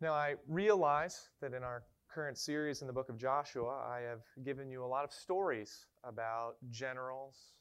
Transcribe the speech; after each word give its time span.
Now, 0.00 0.12
I 0.12 0.34
realize 0.48 1.28
that 1.40 1.54
in 1.54 1.62
our 1.62 1.84
current 2.08 2.36
series 2.36 2.80
in 2.80 2.86
the 2.86 2.92
book 2.92 3.08
of 3.08 3.16
Joshua, 3.16 3.84
I 3.88 4.00
have 4.00 4.20
given 4.44 4.68
you 4.68 4.84
a 4.84 4.86
lot 4.86 5.04
of 5.04 5.12
stories 5.12 5.86
about 6.02 6.56
generals 6.70 7.54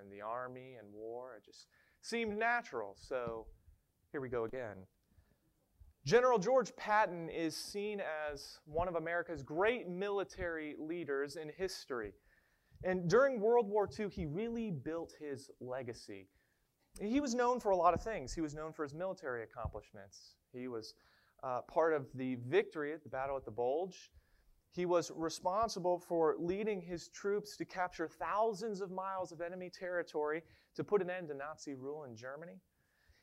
and 0.00 0.12
the 0.12 0.20
army 0.20 0.76
and 0.78 0.92
war. 0.92 1.36
It 1.36 1.44
just 1.44 1.66
seemed 2.02 2.36
natural, 2.38 2.96
so 2.98 3.46
here 4.12 4.20
we 4.20 4.28
go 4.28 4.44
again. 4.44 4.76
General 6.04 6.38
George 6.38 6.74
Patton 6.76 7.28
is 7.28 7.56
seen 7.56 8.00
as 8.30 8.58
one 8.64 8.86
of 8.86 8.94
America's 8.94 9.42
great 9.42 9.88
military 9.88 10.76
leaders 10.78 11.34
in 11.36 11.50
history. 11.56 12.12
And 12.84 13.10
during 13.10 13.40
World 13.40 13.68
War 13.68 13.88
II, 13.98 14.08
he 14.08 14.26
really 14.26 14.70
built 14.70 15.14
his 15.18 15.50
legacy. 15.60 16.28
He 17.00 17.20
was 17.20 17.34
known 17.34 17.58
for 17.58 17.70
a 17.70 17.76
lot 17.76 17.92
of 17.92 18.02
things. 18.02 18.32
He 18.32 18.40
was 18.40 18.54
known 18.54 18.72
for 18.72 18.84
his 18.84 18.94
military 18.94 19.42
accomplishments. 19.42 20.34
He 20.52 20.68
was 20.68 20.94
uh, 21.46 21.60
part 21.62 21.92
of 21.92 22.06
the 22.14 22.36
victory 22.48 22.92
at 22.92 23.04
the 23.04 23.08
Battle 23.08 23.36
at 23.36 23.44
the 23.44 23.50
Bulge. 23.50 24.10
He 24.72 24.84
was 24.84 25.12
responsible 25.14 25.98
for 25.98 26.34
leading 26.38 26.82
his 26.82 27.08
troops 27.08 27.56
to 27.56 27.64
capture 27.64 28.08
thousands 28.08 28.80
of 28.80 28.90
miles 28.90 29.30
of 29.32 29.40
enemy 29.40 29.70
territory 29.70 30.42
to 30.74 30.84
put 30.84 31.00
an 31.00 31.08
end 31.08 31.28
to 31.28 31.34
Nazi 31.34 31.74
rule 31.74 32.04
in 32.04 32.16
Germany. 32.16 32.60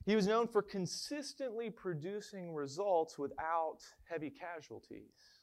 He 0.05 0.15
was 0.15 0.25
known 0.25 0.47
for 0.47 0.61
consistently 0.61 1.69
producing 1.69 2.53
results 2.53 3.17
without 3.17 3.79
heavy 4.09 4.29
casualties. 4.31 5.41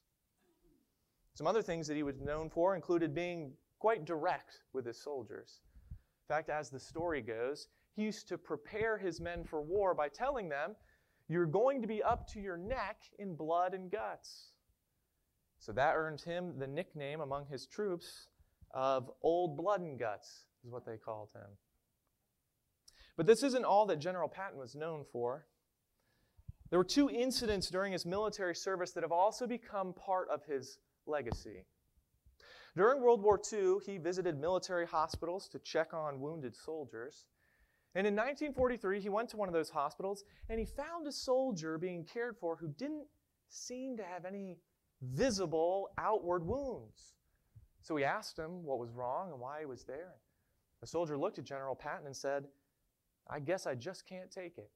Some 1.34 1.46
other 1.46 1.62
things 1.62 1.86
that 1.86 1.96
he 1.96 2.02
was 2.02 2.20
known 2.20 2.50
for 2.50 2.74
included 2.74 3.14
being 3.14 3.52
quite 3.78 4.04
direct 4.04 4.62
with 4.72 4.86
his 4.86 5.00
soldiers. 5.02 5.60
In 5.90 6.34
fact, 6.34 6.50
as 6.50 6.70
the 6.70 6.80
story 6.80 7.20
goes, 7.20 7.68
he 7.94 8.02
used 8.02 8.26
to 8.28 8.38
prepare 8.38 8.98
his 8.98 9.20
men 9.20 9.44
for 9.44 9.62
war 9.62 9.94
by 9.94 10.08
telling 10.08 10.48
them, 10.48 10.74
You're 11.30 11.46
going 11.46 11.80
to 11.82 11.86
be 11.86 12.02
up 12.02 12.26
to 12.32 12.40
your 12.40 12.56
neck 12.56 12.96
in 13.20 13.36
blood 13.36 13.72
and 13.72 13.88
guts. 13.88 14.50
So 15.60 15.70
that 15.70 15.94
earned 15.94 16.20
him 16.22 16.58
the 16.58 16.66
nickname 16.66 17.20
among 17.20 17.46
his 17.46 17.66
troops 17.66 18.26
of 18.74 19.08
Old 19.22 19.56
Blood 19.56 19.80
and 19.80 19.96
Guts, 19.96 20.46
is 20.64 20.72
what 20.72 20.84
they 20.84 20.96
called 20.96 21.30
him. 21.32 21.46
But 23.16 23.26
this 23.26 23.44
isn't 23.44 23.64
all 23.64 23.86
that 23.86 24.00
General 24.00 24.28
Patton 24.28 24.58
was 24.58 24.74
known 24.74 25.04
for. 25.12 25.46
There 26.70 26.80
were 26.80 26.84
two 26.84 27.08
incidents 27.08 27.70
during 27.70 27.92
his 27.92 28.04
military 28.04 28.56
service 28.56 28.90
that 28.94 29.04
have 29.04 29.12
also 29.12 29.46
become 29.46 29.92
part 29.92 30.28
of 30.30 30.44
his 30.46 30.78
legacy. 31.06 31.64
During 32.76 33.00
World 33.00 33.22
War 33.22 33.40
II, 33.52 33.76
he 33.86 33.98
visited 33.98 34.36
military 34.40 34.86
hospitals 34.86 35.48
to 35.50 35.60
check 35.60 35.94
on 35.94 36.18
wounded 36.18 36.56
soldiers. 36.56 37.26
And 37.94 38.06
in 38.06 38.14
1943, 38.14 39.00
he 39.00 39.08
went 39.08 39.28
to 39.30 39.36
one 39.36 39.48
of 39.48 39.54
those 39.54 39.70
hospitals 39.70 40.24
and 40.48 40.58
he 40.60 40.64
found 40.64 41.06
a 41.06 41.12
soldier 41.12 41.76
being 41.76 42.04
cared 42.04 42.36
for 42.36 42.56
who 42.56 42.68
didn't 42.68 43.06
seem 43.48 43.96
to 43.96 44.04
have 44.04 44.24
any 44.24 44.58
visible 45.02 45.88
outward 45.98 46.46
wounds. 46.46 47.14
So 47.82 47.96
he 47.96 48.04
asked 48.04 48.38
him 48.38 48.62
what 48.64 48.78
was 48.78 48.92
wrong 48.92 49.30
and 49.32 49.40
why 49.40 49.60
he 49.60 49.66
was 49.66 49.84
there. 49.84 50.14
The 50.80 50.86
soldier 50.86 51.18
looked 51.18 51.38
at 51.38 51.44
General 51.44 51.74
Patton 51.74 52.06
and 52.06 52.16
said, 52.16 52.44
I 53.28 53.40
guess 53.40 53.66
I 53.66 53.74
just 53.74 54.06
can't 54.06 54.30
take 54.30 54.56
it. 54.58 54.70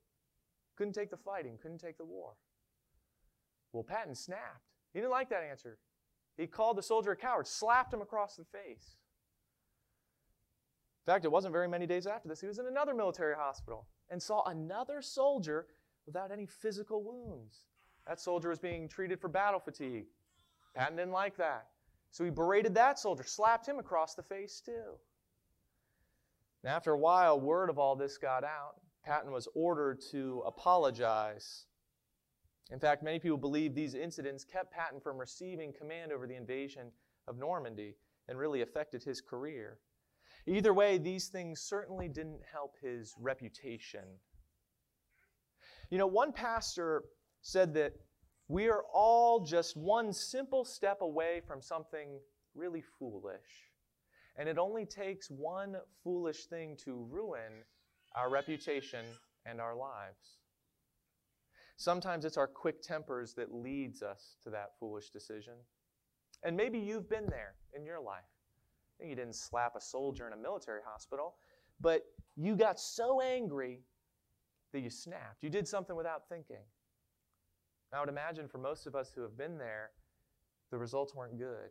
Couldn't 0.77 0.95
take 0.95 1.11
the 1.11 1.17
fighting, 1.17 1.59
couldn't 1.61 1.79
take 1.79 1.99
the 1.99 2.05
war. 2.05 2.33
Well, 3.73 3.85
Patton 3.85 4.15
snapped. 4.15 4.71
He 4.93 5.01
didn't 5.01 5.13
like 5.13 5.29
that 5.31 5.43
answer. 5.43 5.79
He 6.37 6.47
called 6.47 6.77
the 6.77 6.83
soldier 6.83 7.13
a 7.13 7.17
coward, 7.17 7.47
slapped 7.47 7.93
him 7.93 8.01
across 8.01 8.37
the 8.37 8.45
face. 8.45 8.97
In 11.07 11.13
fact, 11.13 11.27
it 11.27 11.33
wasn't 11.33 11.53
very 11.53 11.69
many 11.69 11.87
days 11.87 12.07
after 12.07 12.29
this, 12.29 12.41
he 12.41 12.47
was 12.47 12.59
in 12.59 12.67
another 12.67 12.95
military 12.95 13.35
hospital 13.35 13.87
and 14.09 14.23
saw 14.23 14.43
another 14.45 15.03
soldier 15.03 15.67
without 16.07 16.33
any 16.33 16.47
physical 16.47 17.03
wounds. 17.03 17.65
That 18.07 18.21
soldier 18.21 18.49
was 18.49 18.59
being 18.59 18.89
treated 18.89 19.21
for 19.21 19.29
battle 19.29 19.61
fatigue. 19.61 20.07
Patton 20.75 20.97
didn't 20.97 21.13
like 21.13 21.37
that. 21.37 21.67
So 22.11 22.25
he 22.25 22.31
berated 22.31 22.75
that 22.77 22.99
soldier, 22.99 23.23
slapped 23.23 23.67
him 23.67 23.79
across 23.79 24.15
the 24.15 24.23
face 24.23 24.63
too. 24.65 24.95
And 26.63 26.73
after 26.73 26.93
a 26.93 26.99
while, 26.99 27.39
word 27.39 27.69
of 27.69 27.79
all 27.79 27.97
this 27.97 28.17
got 28.17 28.43
out. 28.43 28.81
Patton 29.05 29.31
was 29.31 29.49
ordered 29.55 30.01
to 30.13 30.43
apologize. 30.47 31.67
In 32.71 32.79
fact, 32.79 33.03
many 33.03 33.19
people 33.19 33.37
believe 33.37 33.75
these 33.75 33.95
incidents 33.95 34.45
kept 34.45 34.73
Patton 34.73 35.01
from 35.01 35.19
receiving 35.19 35.71
command 35.71 36.13
over 36.13 36.27
the 36.27 36.37
invasion 36.37 36.91
of 37.29 37.37
Normandy 37.37 37.97
and 38.27 38.39
really 38.39 38.63
affected 38.63 39.03
his 39.03 39.21
career. 39.21 39.79
Either 40.47 40.75
way, 40.75 40.99
these 40.99 41.29
things 41.29 41.61
certainly 41.61 42.09
didn't 42.09 42.41
help 42.53 42.75
his 42.83 43.15
reputation. 43.19 44.05
You 45.91 45.99
know, 45.99 46.07
one 46.07 46.33
pastor 46.33 47.05
said 47.41 47.75
that 47.75 47.93
we 48.49 48.69
are 48.69 48.85
all 48.93 49.41
just 49.41 49.77
one 49.77 50.13
simple 50.13 50.65
step 50.65 51.01
away 51.01 51.41
from 51.47 51.63
something 51.63 52.19
really 52.55 52.83
foolish. 52.99 53.71
And 54.37 54.49
it 54.49 54.59
only 54.59 54.85
takes 54.85 55.31
one 55.31 55.77
foolish 56.03 56.47
thing 56.47 56.77
to 56.85 57.07
ruin 57.11 57.63
our 58.15 58.31
reputation 58.31 59.05
and 59.47 59.61
our 59.61 59.75
lives. 59.75 60.39
Sometimes 61.77 62.25
it's 62.25 62.37
our 62.37 62.47
quick 62.47 62.83
tempers 62.83 63.35
that 63.35 63.53
leads 63.53 64.03
us 64.03 64.37
to 64.43 64.51
that 64.51 64.73
foolish 64.79 65.11
decision. 65.11 65.55
And 66.43 66.57
maybe 66.57 66.79
you've 66.79 67.09
been 67.09 67.27
there 67.27 67.55
in 67.73 67.85
your 67.85 68.01
life. 68.01 68.25
You 69.01 69.15
didn't 69.15 69.35
slap 69.35 69.75
a 69.77 69.81
soldier 69.81 70.27
in 70.27 70.33
a 70.33 70.37
military 70.37 70.81
hospital, 70.87 71.35
but 71.81 72.05
you 72.37 72.57
got 72.57 72.79
so 72.79 73.21
angry 73.21 73.81
that 74.73 74.81
you 74.81 74.91
snapped. 74.91 75.43
You 75.43 75.51
did 75.51 75.69
something 75.69 75.97
without 75.97 76.29
thinking. 76.29 76.65
I 77.93 78.01
would 78.01 78.09
imagine 78.09 78.49
for 78.49 78.59
most 78.59 78.87
of 78.87 78.95
us 78.97 79.13
who 79.15 79.23
have 79.23 79.37
been 79.37 79.57
there, 79.57 79.91
the 80.71 80.79
results 80.79 81.15
weren't 81.15 81.39
good. 81.39 81.71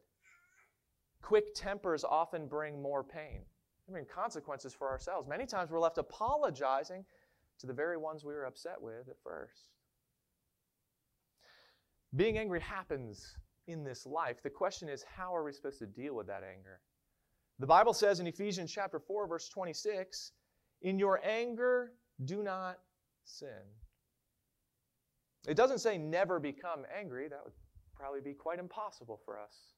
Quick 1.22 1.54
tempers 1.54 2.04
often 2.04 2.48
bring 2.48 2.82
more 2.82 3.04
pain. 3.04 3.42
I 3.90 3.92
mean, 3.92 4.06
consequences 4.06 4.74
for 4.74 4.90
ourselves. 4.90 5.28
Many 5.28 5.46
times 5.46 5.70
we're 5.70 5.80
left 5.80 5.98
apologizing 5.98 7.04
to 7.60 7.68
the 7.68 7.74
very 7.74 7.98
ones 7.98 8.24
we 8.24 8.34
were 8.34 8.46
upset 8.46 8.82
with 8.82 9.10
at 9.10 9.18
first. 9.22 9.66
Being 12.16 12.38
angry 12.38 12.62
happens 12.62 13.36
in 13.68 13.84
this 13.84 14.06
life. 14.06 14.42
The 14.44 14.50
question 14.50 14.88
is, 14.88 15.04
how 15.04 15.36
are 15.36 15.44
we 15.44 15.52
supposed 15.52 15.80
to 15.80 15.86
deal 15.86 16.16
with 16.16 16.28
that 16.28 16.44
anger? 16.44 16.80
The 17.60 17.68
Bible 17.68 17.94
says 17.94 18.20
in 18.20 18.28
Ephesians 18.28 18.72
chapter 18.72 19.00
4, 19.00 19.28
verse 19.28 19.48
26, 19.50 20.32
In 20.82 20.98
your 20.98 21.22
anger, 21.24 21.92
do 22.26 22.42
not 22.42 22.80
sin. 23.24 23.50
It 25.48 25.56
doesn't 25.56 25.80
say 25.80 25.98
never 25.98 26.40
become 26.40 26.86
angry. 26.98 27.28
That 27.28 27.42
would 27.44 27.54
probably 27.96 28.22
be 28.22 28.34
quite 28.34 28.60
impossible 28.60 29.20
for 29.24 29.38
us. 29.38 29.74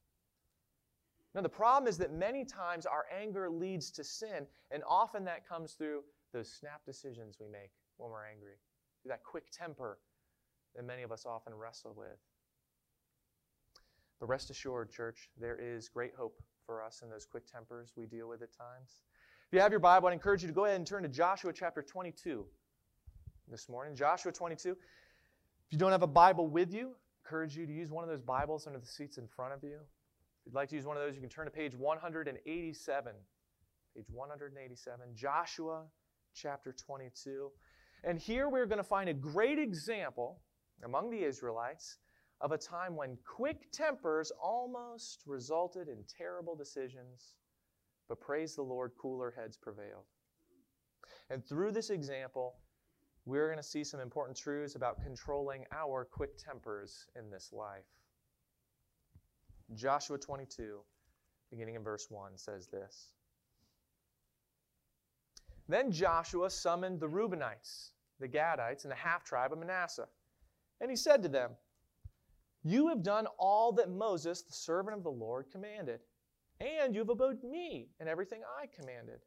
Now, 1.34 1.42
the 1.42 1.50
problem 1.50 1.88
is 1.90 1.98
that 1.98 2.14
many 2.14 2.46
times 2.46 2.86
our 2.86 3.06
anger 3.14 3.50
leads 3.50 3.92
to 3.92 4.04
sin, 4.04 4.48
and 4.72 4.84
often 4.88 5.26
that 5.26 5.48
comes 5.48 5.74
through 5.74 6.04
those 6.32 6.50
snap 6.50 6.82
decisions 6.86 7.38
we 7.42 7.48
make 7.50 7.72
when 7.98 8.10
we're 8.10 8.26
angry, 8.26 8.56
through 9.02 9.10
that 9.10 9.24
quick 9.24 9.52
temper 9.52 10.00
that 10.76 10.86
many 10.86 11.04
of 11.04 11.12
us 11.12 11.26
often 11.26 11.54
wrestle 11.54 11.94
with. 11.96 12.20
But 14.20 14.28
rest 14.28 14.50
assured, 14.50 14.92
church, 14.92 15.30
there 15.38 15.58
is 15.58 15.90
great 15.90 16.14
hope 16.18 16.42
for 16.66 16.84
us 16.84 17.02
in 17.04 17.10
those 17.10 17.26
quick 17.26 17.46
tempers 17.46 17.94
we 17.96 18.06
deal 18.06 18.28
with 18.28 18.42
at 18.42 18.52
times. 18.52 19.02
If 19.48 19.54
you 19.54 19.60
have 19.60 19.72
your 19.72 19.80
Bible, 19.80 20.08
I 20.08 20.14
encourage 20.14 20.42
you 20.42 20.48
to 20.48 20.54
go 20.54 20.66
ahead 20.66 20.78
and 20.78 20.88
turn 20.88 21.04
to 21.04 21.10
Joshua 21.10 21.54
chapter 21.54 21.82
22 21.82 22.46
this 23.50 23.70
morning. 23.70 23.96
Joshua 23.96 24.32
22. 24.32 24.72
If 24.72 24.78
you 25.70 25.78
don't 25.78 25.92
have 25.92 26.02
a 26.02 26.08
Bible 26.08 26.48
with 26.48 26.74
you, 26.74 26.88
I 26.88 27.28
encourage 27.28 27.56
you 27.56 27.66
to 27.66 27.74
use 27.74 27.92
one 27.92 28.04
of 28.04 28.10
those 28.10 28.22
Bibles 28.22 28.68
under 28.68 28.80
the 28.80 28.86
seats 28.86 29.18
in 29.18 29.28
front 29.28 29.54
of 29.54 29.64
you. 29.64 29.76
If 29.76 30.48
you'd 30.48 30.56
like 30.56 30.70
to 30.70 30.76
use 30.76 30.86
one 30.86 30.98
of 30.98 31.04
those, 31.04 31.16
you 31.16 31.22
can 31.22 31.30
turn 31.30 31.46
to 31.46 31.52
page 31.52 31.76
187. 31.76 33.14
Page 33.96 34.06
187, 34.12 35.06
Joshua 35.16 35.84
chapter 36.34 36.74
22. 36.74 37.50
And 38.04 38.20
here 38.20 38.50
we're 38.50 38.66
going 38.66 38.78
to 38.78 38.84
find 38.84 39.10
a 39.10 39.14
great 39.14 39.58
example 39.58 40.42
among 40.84 41.10
the 41.10 41.24
Israelites 41.24 41.98
of 42.42 42.52
a 42.52 42.58
time 42.58 42.96
when 42.96 43.18
quick 43.26 43.72
tempers 43.72 44.32
almost 44.42 45.24
resulted 45.26 45.88
in 45.88 46.04
terrible 46.18 46.56
decisions, 46.56 47.36
but 48.08 48.20
praise 48.20 48.56
the 48.56 48.62
Lord, 48.62 48.92
cooler 49.00 49.34
heads 49.36 49.58
prevailed. 49.58 50.06
And 51.30 51.46
through 51.46 51.72
this 51.72 51.90
example, 51.90 52.56
we're 53.26 53.48
going 53.48 53.58
to 53.58 53.64
see 53.64 53.84
some 53.84 54.00
important 54.00 54.38
truths 54.38 54.76
about 54.76 55.02
controlling 55.02 55.66
our 55.72 56.06
quick 56.06 56.38
tempers 56.38 57.08
in 57.16 57.32
this 57.32 57.52
life. 57.52 57.86
Joshua 59.74 60.18
22, 60.20 60.80
beginning 61.50 61.76
in 61.76 61.84
verse 61.84 62.08
1, 62.10 62.38
says 62.38 62.68
this 62.68 63.12
Then 65.68 65.92
Joshua 65.92 66.52
summoned 66.52 67.00
the 67.00 67.10
Reubenites, 67.10 67.92
the 68.20 68.28
Gadites, 68.28 68.84
and 68.84 68.92
the 68.92 68.96
half 68.96 69.24
tribe 69.24 69.52
of 69.52 69.58
Manasseh. 69.58 70.08
And 70.82 70.92
he 70.92 70.96
said 70.96 71.24
to 71.24 71.30
them, 71.30 71.52
you 72.66 72.88
have 72.88 73.04
done 73.04 73.28
all 73.38 73.72
that 73.74 73.92
Moses, 73.92 74.42
the 74.42 74.52
servant 74.52 74.98
of 74.98 75.04
the 75.04 75.12
Lord, 75.12 75.46
commanded, 75.52 76.00
and 76.60 76.96
you 76.96 77.02
have 77.02 77.12
obeyed 77.12 77.44
me 77.44 77.90
in 78.00 78.08
everything 78.08 78.42
I 78.60 78.66
commanded. 78.66 79.20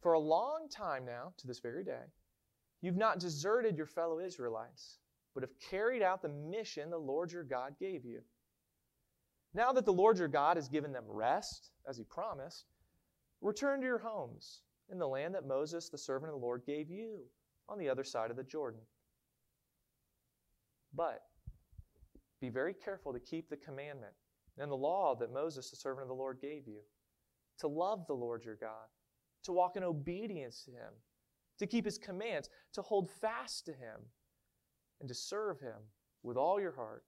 For 0.00 0.12
a 0.12 0.18
long 0.20 0.68
time 0.70 1.04
now, 1.04 1.32
to 1.38 1.46
this 1.48 1.58
very 1.58 1.82
day, 1.82 2.04
you've 2.82 2.96
not 2.96 3.18
deserted 3.18 3.76
your 3.76 3.86
fellow 3.86 4.20
Israelites, 4.20 4.98
but 5.34 5.42
have 5.42 5.58
carried 5.58 6.02
out 6.02 6.22
the 6.22 6.28
mission 6.28 6.88
the 6.88 6.96
Lord 6.96 7.32
your 7.32 7.42
God 7.42 7.74
gave 7.80 8.04
you. 8.04 8.20
Now 9.52 9.72
that 9.72 9.84
the 9.84 9.92
Lord 9.92 10.18
your 10.18 10.28
God 10.28 10.56
has 10.56 10.68
given 10.68 10.92
them 10.92 11.04
rest, 11.08 11.70
as 11.88 11.96
he 11.96 12.04
promised, 12.04 12.66
return 13.40 13.80
to 13.80 13.86
your 13.86 13.98
homes 13.98 14.60
in 14.88 14.98
the 14.98 15.08
land 15.08 15.34
that 15.34 15.48
Moses, 15.48 15.88
the 15.88 15.98
servant 15.98 16.32
of 16.32 16.38
the 16.38 16.46
Lord, 16.46 16.62
gave 16.64 16.88
you 16.88 17.22
on 17.68 17.78
the 17.78 17.88
other 17.88 18.04
side 18.04 18.30
of 18.30 18.36
the 18.36 18.44
Jordan. 18.44 18.80
But 20.94 21.22
be 22.40 22.48
very 22.48 22.74
careful 22.74 23.12
to 23.12 23.20
keep 23.20 23.48
the 23.48 23.56
commandment 23.56 24.12
and 24.58 24.70
the 24.70 24.76
law 24.76 25.14
that 25.16 25.32
Moses, 25.32 25.70
the 25.70 25.76
servant 25.76 26.02
of 26.02 26.08
the 26.08 26.14
Lord, 26.14 26.38
gave 26.40 26.66
you 26.66 26.80
to 27.58 27.68
love 27.68 28.06
the 28.06 28.14
Lord 28.14 28.44
your 28.44 28.56
God, 28.56 28.86
to 29.44 29.52
walk 29.52 29.76
in 29.76 29.82
obedience 29.82 30.62
to 30.64 30.70
him, 30.70 30.92
to 31.58 31.66
keep 31.66 31.84
his 31.84 31.98
commands, 31.98 32.50
to 32.72 32.82
hold 32.82 33.10
fast 33.10 33.64
to 33.66 33.72
him, 33.72 34.00
and 35.00 35.08
to 35.08 35.14
serve 35.14 35.60
him 35.60 35.78
with 36.22 36.36
all 36.36 36.60
your 36.60 36.72
heart 36.72 37.04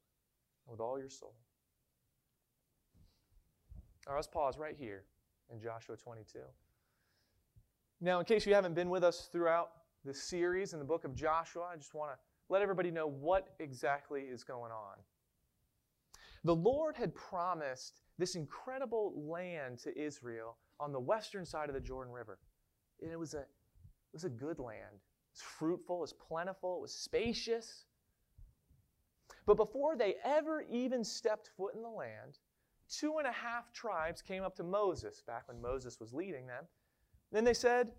and 0.67 0.73
with 0.73 0.81
all 0.81 0.99
your 0.99 1.09
soul. 1.09 1.35
All 4.07 4.13
right, 4.13 4.19
let's 4.19 4.29
pause 4.29 4.59
right 4.59 4.77
here 4.79 5.05
in 5.53 5.61
Joshua 5.61 5.97
22. 5.97 6.39
Now, 8.01 8.19
in 8.19 8.25
case 8.25 8.47
you 8.47 8.55
haven't 8.55 8.75
been 8.75 8.91
with 8.91 9.03
us 9.03 9.29
throughout 9.33 9.71
the 10.05 10.15
series 10.15 10.73
in 10.75 10.79
the 10.79 10.85
book 10.85 11.05
of 11.05 11.15
Joshua, 11.15 11.69
I 11.73 11.77
just 11.77 11.95
want 11.95 12.13
to 12.13 12.19
let 12.49 12.63
everybody 12.63 12.91
know 12.91 13.09
what 13.09 13.55
exactly 13.59 14.23
is 14.23 14.45
going 14.45 14.71
on. 14.71 14.97
The 16.47 16.55
Lord 16.55 16.97
had 16.97 17.13
promised 17.13 18.03
this 18.19 18.37
incredible 18.37 19.13
land 19.17 19.81
to 19.81 20.01
Israel 20.01 20.59
on 20.79 20.93
the 20.93 21.01
western 21.01 21.45
side 21.45 21.69
of 21.69 21.75
the 21.75 21.81
Jordan 21.81 22.13
River. 22.13 22.39
And 23.03 23.11
it 23.11 23.19
was 23.19 23.35
a, 23.35 23.41
it 23.41 24.13
was 24.13 24.23
a 24.23 24.31
good 24.31 24.61
land. 24.61 24.95
It 24.95 25.33
was 25.35 25.43
fruitful, 25.43 25.97
it 25.97 26.01
was 26.03 26.13
plentiful, 26.13 26.77
it 26.77 26.83
was 26.83 26.95
spacious. 26.95 27.87
But 29.45 29.57
before 29.57 29.97
they 29.97 30.15
ever 30.25 30.65
even 30.71 31.03
stepped 31.03 31.51
foot 31.57 31.75
in 31.75 31.83
the 31.83 31.89
land, 31.89 32.39
two 32.89 33.19
and 33.19 33.27
a 33.27 33.33
half 33.33 33.73
tribes 33.73 34.23
came 34.23 34.45
up 34.45 34.55
to 34.55 34.63
Moses 34.63 35.25
back 35.27 35.49
when 35.49 35.61
Moses 35.61 35.99
was 35.99 36.15
leading 36.15 36.47
them. 36.47 36.65
Then 37.33 37.43
they 37.43 37.55
said, 37.55 37.91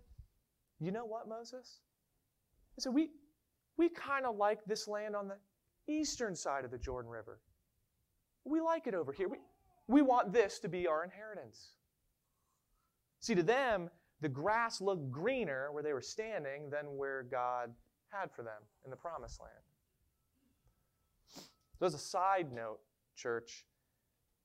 You 0.80 0.90
know 0.90 1.04
what, 1.04 1.28
Moses? 1.28 1.80
They 2.76 2.80
said, 2.80 2.94
We, 2.94 3.10
we 3.76 3.90
kind 3.90 4.24
of 4.24 4.36
like 4.36 4.64
this 4.64 4.88
land 4.88 5.14
on 5.14 5.28
the 5.28 5.36
eastern 5.92 6.34
side 6.34 6.64
of 6.64 6.70
the 6.70 6.78
Jordan 6.78 7.10
River. 7.10 7.40
We 8.48 8.60
like 8.60 8.86
it 8.86 8.94
over 8.94 9.12
here. 9.12 9.28
We, 9.28 9.38
we 9.86 10.02
want 10.02 10.32
this 10.32 10.58
to 10.60 10.68
be 10.68 10.86
our 10.86 11.04
inheritance. 11.04 11.72
See, 13.20 13.34
to 13.34 13.42
them, 13.42 13.90
the 14.20 14.28
grass 14.28 14.80
looked 14.80 15.10
greener 15.10 15.70
where 15.72 15.82
they 15.82 15.92
were 15.92 16.02
standing 16.02 16.70
than 16.70 16.96
where 16.96 17.22
God 17.22 17.72
had 18.08 18.30
for 18.30 18.42
them 18.42 18.62
in 18.84 18.90
the 18.90 18.96
promised 18.96 19.40
land. 19.40 19.52
So, 21.78 21.86
as 21.86 21.94
a 21.94 21.98
side 21.98 22.52
note, 22.52 22.80
church, 23.16 23.64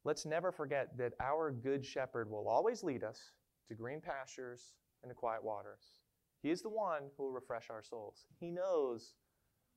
let's 0.03 0.25
never 0.25 0.51
forget 0.51 0.97
that 0.97 1.13
our 1.19 1.51
good 1.51 1.85
shepherd 1.85 2.29
will 2.29 2.47
always 2.47 2.83
lead 2.83 3.03
us 3.03 3.31
to 3.69 3.75
green 3.75 4.01
pastures 4.01 4.73
and 5.01 5.09
to 5.09 5.15
quiet 5.15 5.43
waters. 5.43 5.99
He 6.41 6.51
is 6.51 6.61
the 6.61 6.69
one 6.69 7.03
who 7.17 7.23
will 7.23 7.31
refresh 7.31 7.69
our 7.69 7.81
souls. 7.81 8.25
He 8.39 8.51
knows 8.51 9.15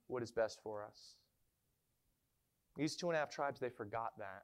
what 0.08 0.22
is 0.22 0.32
best 0.32 0.60
for 0.62 0.84
us. 0.84 1.14
These 2.76 2.96
two 2.96 3.08
and 3.08 3.16
a 3.16 3.18
half 3.18 3.30
tribes, 3.30 3.60
they 3.60 3.70
forgot 3.70 4.12
that. 4.18 4.42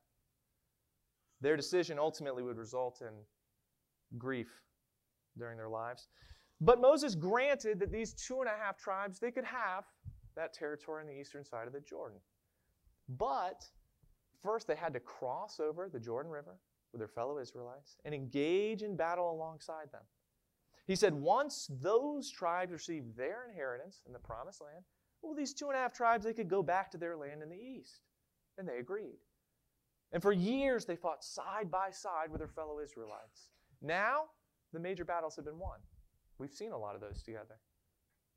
Their 1.40 1.56
decision 1.56 1.98
ultimately 1.98 2.42
would 2.42 2.56
result 2.56 3.02
in 3.02 3.12
grief 4.18 4.50
during 5.36 5.56
their 5.56 5.68
lives. 5.68 6.08
But 6.60 6.80
Moses 6.80 7.14
granted 7.14 7.80
that 7.80 7.90
these 7.90 8.14
two 8.14 8.40
and 8.40 8.48
a 8.48 8.62
half 8.62 8.78
tribes, 8.78 9.18
they 9.18 9.32
could 9.32 9.44
have 9.44 9.84
that 10.36 10.52
territory 10.52 11.02
on 11.02 11.08
the 11.08 11.20
eastern 11.20 11.44
side 11.44 11.66
of 11.66 11.72
the 11.72 11.80
Jordan. 11.80 12.18
But 13.08 13.64
first, 14.42 14.66
they 14.66 14.76
had 14.76 14.92
to 14.94 15.00
cross 15.00 15.58
over 15.60 15.88
the 15.88 16.00
Jordan 16.00 16.30
River 16.30 16.58
with 16.92 17.00
their 17.00 17.08
fellow 17.08 17.38
Israelites 17.38 17.96
and 18.04 18.14
engage 18.14 18.82
in 18.82 18.96
battle 18.96 19.32
alongside 19.32 19.90
them. 19.92 20.02
He 20.86 20.96
said, 20.96 21.14
once 21.14 21.68
those 21.82 22.30
tribes 22.30 22.72
received 22.72 23.16
their 23.16 23.46
inheritance 23.48 24.02
in 24.06 24.12
the 24.12 24.18
promised 24.18 24.60
land, 24.60 24.84
well, 25.22 25.34
these 25.34 25.54
two 25.54 25.68
and 25.68 25.76
a 25.76 25.78
half 25.78 25.92
tribes, 25.92 26.24
they 26.24 26.32
could 26.32 26.48
go 26.48 26.62
back 26.62 26.90
to 26.90 26.98
their 26.98 27.16
land 27.16 27.42
in 27.42 27.48
the 27.48 27.56
east. 27.56 28.00
And 28.58 28.68
they 28.68 28.78
agreed. 28.78 29.18
And 30.12 30.22
for 30.22 30.32
years, 30.32 30.84
they 30.84 30.96
fought 30.96 31.24
side 31.24 31.70
by 31.70 31.90
side 31.90 32.30
with 32.30 32.40
their 32.40 32.48
fellow 32.48 32.80
Israelites. 32.80 33.50
Now, 33.80 34.24
the 34.72 34.80
major 34.80 35.04
battles 35.04 35.36
have 35.36 35.44
been 35.44 35.58
won. 35.58 35.78
We've 36.38 36.52
seen 36.52 36.72
a 36.72 36.78
lot 36.78 36.94
of 36.94 37.00
those 37.00 37.22
together. 37.22 37.58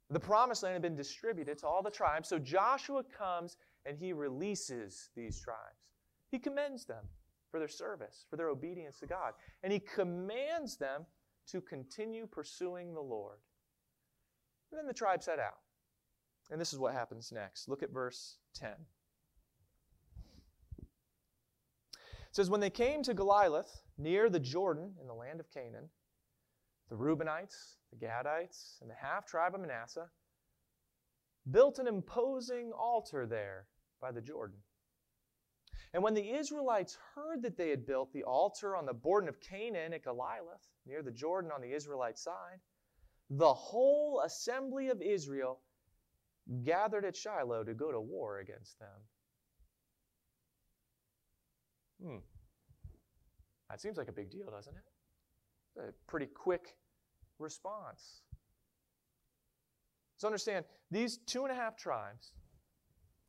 The 0.10 0.20
promised 0.20 0.64
land 0.64 0.74
had 0.74 0.82
been 0.82 0.96
distributed 0.96 1.58
to 1.60 1.68
all 1.68 1.82
the 1.82 1.90
tribes, 1.90 2.30
so 2.30 2.38
Joshua 2.38 3.04
comes 3.04 3.58
and 3.86 3.98
he 3.98 4.14
releases 4.14 5.10
these 5.16 5.42
tribes. 5.42 5.90
He 6.30 6.40
commends 6.40 6.86
them 6.86 7.04
for 7.50 7.60
their 7.60 7.68
service, 7.68 8.26
for 8.30 8.38
their 8.38 8.50
obedience 8.50 9.00
to 9.00 9.08
God, 9.08 9.34
and 9.64 9.74
he 9.74 9.80
commands 9.80 10.78
them 10.78 11.06
to 11.48 11.62
continue 11.62 12.28
pursuing 12.28 12.94
the 12.94 13.02
Lord. 13.02 13.38
And 14.72 14.80
then 14.80 14.88
the 14.88 14.94
tribes 14.94 15.26
set 15.26 15.40
out. 15.40 15.60
And 16.52 16.60
this 16.60 16.74
is 16.74 16.80
what 16.80 16.94
happens 16.94 17.32
next. 17.32 17.68
Look 17.68 17.82
at 17.82 17.92
verse 17.92 18.38
10. 18.56 18.70
It 21.92 21.98
says, 22.36 22.50
When 22.50 22.60
they 22.60 22.70
came 22.70 23.02
to 23.04 23.14
Geliloth, 23.14 23.82
near 23.98 24.30
the 24.30 24.42
Jordan 24.42 24.94
in 25.00 25.08
the 25.08 25.14
land 25.14 25.40
of 25.40 25.50
Canaan, 25.50 25.90
the 26.90 26.96
Reubenites, 26.96 27.78
the 27.92 28.06
Gadites, 28.06 28.82
and 28.82 28.90
the 28.90 28.96
half 28.96 29.26
tribe 29.26 29.56
of 29.56 29.62
Manasseh 29.62 30.10
built 31.50 31.80
an 31.80 31.88
imposing 31.88 32.74
altar 32.78 33.26
there 33.26 33.68
by 34.02 34.12
the 34.12 34.22
Jordan. 34.22 34.58
And 35.94 36.04
when 36.04 36.14
the 36.14 36.30
Israelites 36.30 36.98
heard 37.16 37.42
that 37.44 37.56
they 37.56 37.70
had 37.70 37.86
built 37.86 38.12
the 38.12 38.24
altar 38.24 38.76
on 38.76 38.86
the 38.86 38.94
border 38.94 39.30
of 39.30 39.40
Canaan 39.40 39.94
at 39.94 40.04
Geliloth, 40.04 40.68
near 40.86 41.02
the 41.02 41.12
Jordan 41.12 41.52
on 41.56 41.62
the 41.62 41.74
Israelite 41.74 42.18
side, 42.18 42.60
the 43.30 43.54
whole 43.54 44.22
assembly 44.26 44.90
of 44.90 45.02
Israel 45.02 45.62
gathered 46.66 47.06
at 47.06 47.16
Shiloh 47.16 47.64
to 47.64 47.74
go 47.74 47.94
to 47.94 48.02
war 48.02 48.40
against 48.40 48.78
them. 48.78 48.90
Hmm. 52.04 52.18
That 53.70 53.82
seems 53.82 53.98
like 53.98 54.08
a 54.08 54.14
big 54.14 54.30
deal, 54.30 54.50
doesn't 54.52 54.74
it? 54.76 55.82
A 55.82 55.94
pretty 56.08 56.28
quick 56.28 56.78
response. 57.40 58.22
So 60.18 60.28
understand, 60.28 60.66
these 60.92 61.18
two 61.26 61.44
and 61.44 61.52
a 61.52 61.56
half 61.56 61.76
tribes, 61.76 62.32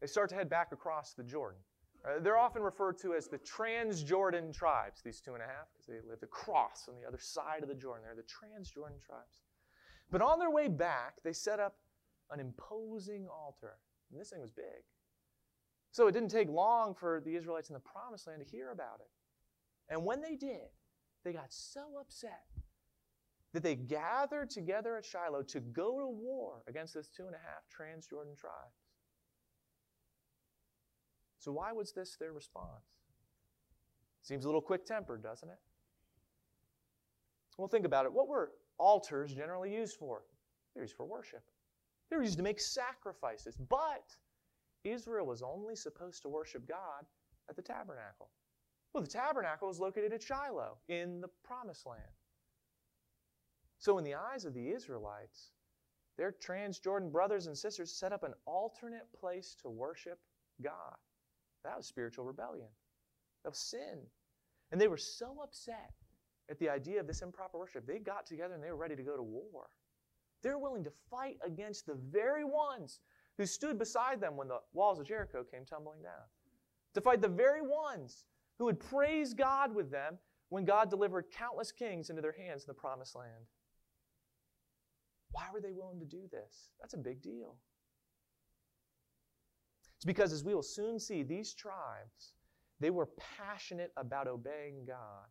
they 0.01 0.07
start 0.07 0.29
to 0.31 0.35
head 0.35 0.49
back 0.49 0.73
across 0.73 1.15
the 1.15 1.25
Jordan. 1.25 1.61
Uh, 2.05 2.21
they're 2.21 2.37
often 2.37 2.63
referred 2.63 2.99
to 2.99 3.15
as 3.15 3.27
the 3.27 3.39
Transjordan 3.39 4.53
tribes, 4.53 5.03
these 5.03 5.21
two 5.21 5.35
and 5.35 5.43
a 5.43 5.47
half, 5.47 5.67
because 5.73 5.87
they 5.87 6.09
lived 6.09 6.23
across 6.23 6.89
on 6.89 6.95
the 6.95 7.07
other 7.07 7.19
side 7.19 7.63
of 7.63 7.69
the 7.69 7.75
Jordan. 7.75 8.05
They're 8.05 8.15
the 8.15 8.23
Transjordan 8.23 9.03
tribes. 9.05 9.41
But 10.11 10.23
on 10.23 10.39
their 10.39 10.51
way 10.51 10.69
back, 10.69 11.15
they 11.25 11.33
set 11.33 11.59
up 11.59 11.75
an 12.31 12.39
imposing 12.39 13.27
altar. 13.29 13.79
And 14.11 14.21
this 14.21 14.31
thing 14.31 14.41
was 14.41 14.53
big. 14.53 14.85
So 15.97 16.09
it 16.09 16.13
didn't 16.13 16.29
take 16.29 16.51
long 16.51 16.95
for 16.95 17.23
the 17.25 17.35
Israelites 17.37 17.71
in 17.71 17.73
the 17.73 17.81
promised 17.81 18.27
land 18.27 18.45
to 18.45 18.47
hear 18.47 18.71
about 18.71 19.01
it. 19.01 19.09
And 19.89 20.05
when 20.05 20.21
they 20.21 20.37
did, 20.37 20.69
they 21.25 21.33
got 21.33 21.47
so 21.49 21.81
upset 21.99 22.45
that 23.55 23.63
they 23.63 23.77
gathered 23.77 24.51
together 24.51 24.99
at 24.99 25.07
Shiloh 25.07 25.43
to 25.45 25.61
go 25.61 25.99
to 25.99 26.07
war 26.07 26.61
against 26.69 26.93
this 26.93 27.09
two 27.09 27.25
and 27.25 27.35
a 27.35 27.39
half 27.39 27.65
Transjordan 27.75 28.37
tribes. 28.37 28.77
So, 31.39 31.51
why 31.51 31.73
was 31.73 31.93
this 31.93 32.15
their 32.21 32.35
response? 32.35 32.85
Seems 34.21 34.45
a 34.45 34.49
little 34.49 34.61
quick 34.61 34.85
tempered, 34.85 35.23
doesn't 35.23 35.49
it? 35.49 35.59
Well, 37.57 37.69
think 37.69 37.87
about 37.87 38.05
it. 38.05 38.13
What 38.13 38.29
were 38.29 38.53
altars 38.77 39.33
generally 39.33 39.73
used 39.73 39.97
for? 39.97 40.25
They're 40.75 40.85
used 40.85 40.95
for 40.95 41.07
worship, 41.07 41.45
they 42.11 42.17
were 42.17 42.23
used 42.23 42.37
to 42.37 42.45
make 42.45 42.61
sacrifices. 42.61 43.57
But 43.57 44.15
Israel 44.91 45.27
was 45.27 45.43
only 45.43 45.77
supposed 45.77 46.23
to 46.23 46.29
worship 46.29 46.67
God 46.69 47.05
at 47.49 47.57
the 47.57 47.63
tabernacle. 47.63 48.31
Well, 48.93 49.03
the 49.03 49.11
tabernacle 49.11 49.69
was 49.69 49.81
located 49.81 50.13
at 50.13 50.23
Shiloh 50.23 50.79
in 50.89 51.21
the 51.21 51.29
promised 51.45 51.87
land. 51.87 52.03
So, 53.79 53.99
in 53.99 54.05
the 54.05 54.15
eyes 54.15 54.45
of 54.45 54.55
the 54.55 54.71
Israelites, 54.71 55.51
their 56.17 56.33
Transjordan 56.33 57.13
brothers 57.13 57.47
and 57.47 57.57
sisters 57.57 57.93
set 57.93 58.13
up 58.13 58.23
an 58.23 58.33
alternate 58.47 59.07
place 59.19 59.55
to 59.63 59.69
worship 59.69 60.19
God. 60.63 60.97
That 61.63 61.77
was 61.77 61.87
spiritual 61.87 62.25
rebellion. 62.25 62.69
That 63.45 63.51
was 63.51 63.59
sin. 63.59 64.01
And 64.73 64.81
they 64.81 64.89
were 64.89 64.97
so 64.97 65.37
upset 65.43 65.93
at 66.49 66.59
the 66.59 66.69
idea 66.69 67.01
of 67.01 67.07
this 67.07 67.23
improper 67.23 67.59
worship, 67.59 67.87
they 67.87 67.99
got 67.99 68.27
together 68.27 68.55
and 68.55 68.63
they 68.63 68.71
were 68.71 68.77
ready 68.77 68.97
to 68.97 69.03
go 69.03 69.17
to 69.17 69.23
war. 69.23 69.67
They're 70.43 70.59
willing 70.59 70.85
to 70.85 70.93
fight 71.11 71.39
against 71.45 71.87
the 71.87 71.95
very 71.95 72.45
ones 72.45 73.01
who 73.39 73.47
stood 73.47 73.79
beside 73.79 74.21
them 74.21 74.37
when 74.37 74.49
the 74.49 74.59
walls 74.73 74.99
of 74.99 75.07
Jericho 75.07 75.45
came 75.45 75.65
tumbling 75.65 76.03
down. 76.03 76.25
To 76.95 77.01
fight 77.01 77.21
the 77.21 77.29
very 77.29 77.61
ones 77.63 78.25
who 78.59 78.65
would 78.65 78.81
praise 78.81 79.35
God 79.35 79.75
with 79.75 79.91
them 79.91 80.19
when 80.49 80.65
God 80.65 80.89
delivered 80.89 81.27
countless 81.31 81.73
kings 81.73 82.09
into 82.09 82.23
their 82.23 82.33
hands 82.33 82.63
in 82.63 82.69
the 82.69 82.75
promised 82.75 83.15
land. 83.15 83.45
Why 85.33 85.45
were 85.53 85.61
they 85.61 85.73
willing 85.73 85.99
to 86.01 86.07
do 86.07 86.23
this? 86.31 86.71
That's 86.81 86.95
a 86.95 86.99
big 86.99 87.21
deal. 87.21 87.57
It's 89.97 90.05
because, 90.05 90.33
as 90.33 90.45
we 90.45 90.55
will 90.55 90.63
soon 90.63 90.99
see, 90.99 91.23
these 91.23 91.53
tribes, 91.53 92.33
they 92.81 92.91
were 92.91 93.09
passionate 93.37 93.93
about 93.97 94.29
obeying 94.29 94.85
God. 94.87 95.27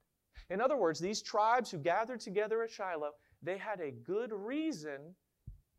In 0.49 0.61
other 0.61 0.77
words, 0.77 0.99
these 0.99 1.21
tribes 1.21 1.71
who 1.71 1.77
gathered 1.79 2.19
together 2.19 2.61
at 2.61 2.69
Shiloh, 2.69 3.11
they 3.41 3.57
had 3.57 3.79
a 3.79 3.91
good 3.91 4.31
reason 4.31 5.15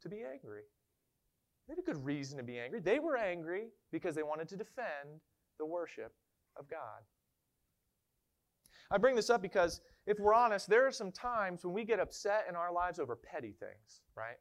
to 0.00 0.08
be 0.08 0.22
angry. 0.24 0.62
They 1.66 1.72
had 1.72 1.78
a 1.78 1.82
good 1.82 2.04
reason 2.04 2.38
to 2.38 2.44
be 2.44 2.58
angry. 2.58 2.80
They 2.80 2.98
were 2.98 3.16
angry 3.16 3.68
because 3.90 4.14
they 4.14 4.22
wanted 4.22 4.48
to 4.48 4.56
defend 4.56 5.20
the 5.58 5.66
worship 5.66 6.12
of 6.56 6.68
God. 6.68 7.02
I 8.90 8.98
bring 8.98 9.16
this 9.16 9.30
up 9.30 9.42
because 9.42 9.80
if 10.06 10.18
we're 10.20 10.34
honest, 10.34 10.68
there 10.68 10.86
are 10.86 10.92
some 10.92 11.10
times 11.10 11.64
when 11.64 11.74
we 11.74 11.84
get 11.84 11.98
upset 11.98 12.46
in 12.48 12.54
our 12.54 12.72
lives 12.72 13.00
over 13.00 13.16
petty 13.16 13.52
things, 13.58 14.02
right? 14.16 14.36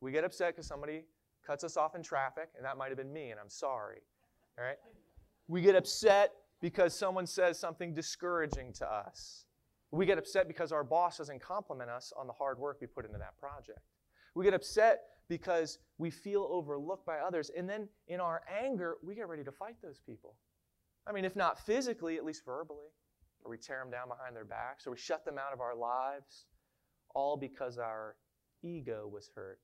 We 0.00 0.10
get 0.10 0.24
upset 0.24 0.54
because 0.54 0.66
somebody 0.66 1.04
cuts 1.46 1.64
us 1.64 1.76
off 1.76 1.94
in 1.94 2.02
traffic, 2.02 2.48
and 2.56 2.64
that 2.64 2.78
might 2.78 2.88
have 2.88 2.96
been 2.96 3.12
me, 3.12 3.30
and 3.30 3.38
I'm 3.38 3.50
sorry. 3.50 3.98
All 4.58 4.64
right? 4.64 4.78
We 5.48 5.60
get 5.60 5.74
upset 5.74 6.32
because 6.60 6.94
someone 6.94 7.26
says 7.26 7.58
something 7.58 7.92
discouraging 7.92 8.72
to 8.74 8.90
us. 8.90 9.44
We 9.90 10.06
get 10.06 10.18
upset 10.18 10.46
because 10.46 10.72
our 10.72 10.84
boss 10.84 11.18
doesn't 11.18 11.40
compliment 11.40 11.90
us 11.90 12.12
on 12.16 12.26
the 12.26 12.32
hard 12.32 12.58
work 12.58 12.78
we 12.80 12.86
put 12.86 13.04
into 13.04 13.18
that 13.18 13.36
project. 13.38 13.80
We 14.34 14.44
get 14.44 14.54
upset 14.54 15.00
because 15.30 15.78
we 15.96 16.10
feel 16.10 16.48
overlooked 16.50 17.06
by 17.06 17.18
others. 17.18 17.52
And 17.56 17.70
then 17.70 17.88
in 18.08 18.20
our 18.20 18.42
anger, 18.62 18.96
we 19.02 19.14
get 19.14 19.28
ready 19.28 19.44
to 19.44 19.52
fight 19.52 19.76
those 19.80 20.00
people. 20.04 20.34
I 21.06 21.12
mean, 21.12 21.24
if 21.24 21.36
not 21.36 21.64
physically, 21.64 22.16
at 22.16 22.24
least 22.24 22.44
verbally. 22.44 22.88
Or 23.42 23.50
we 23.50 23.56
tear 23.56 23.78
them 23.78 23.90
down 23.90 24.08
behind 24.08 24.36
their 24.36 24.44
backs, 24.44 24.86
or 24.86 24.90
we 24.90 24.98
shut 24.98 25.24
them 25.24 25.38
out 25.38 25.54
of 25.54 25.60
our 25.60 25.74
lives, 25.74 26.44
all 27.14 27.38
because 27.38 27.78
our 27.78 28.16
ego 28.62 29.08
was 29.10 29.30
hurt. 29.34 29.62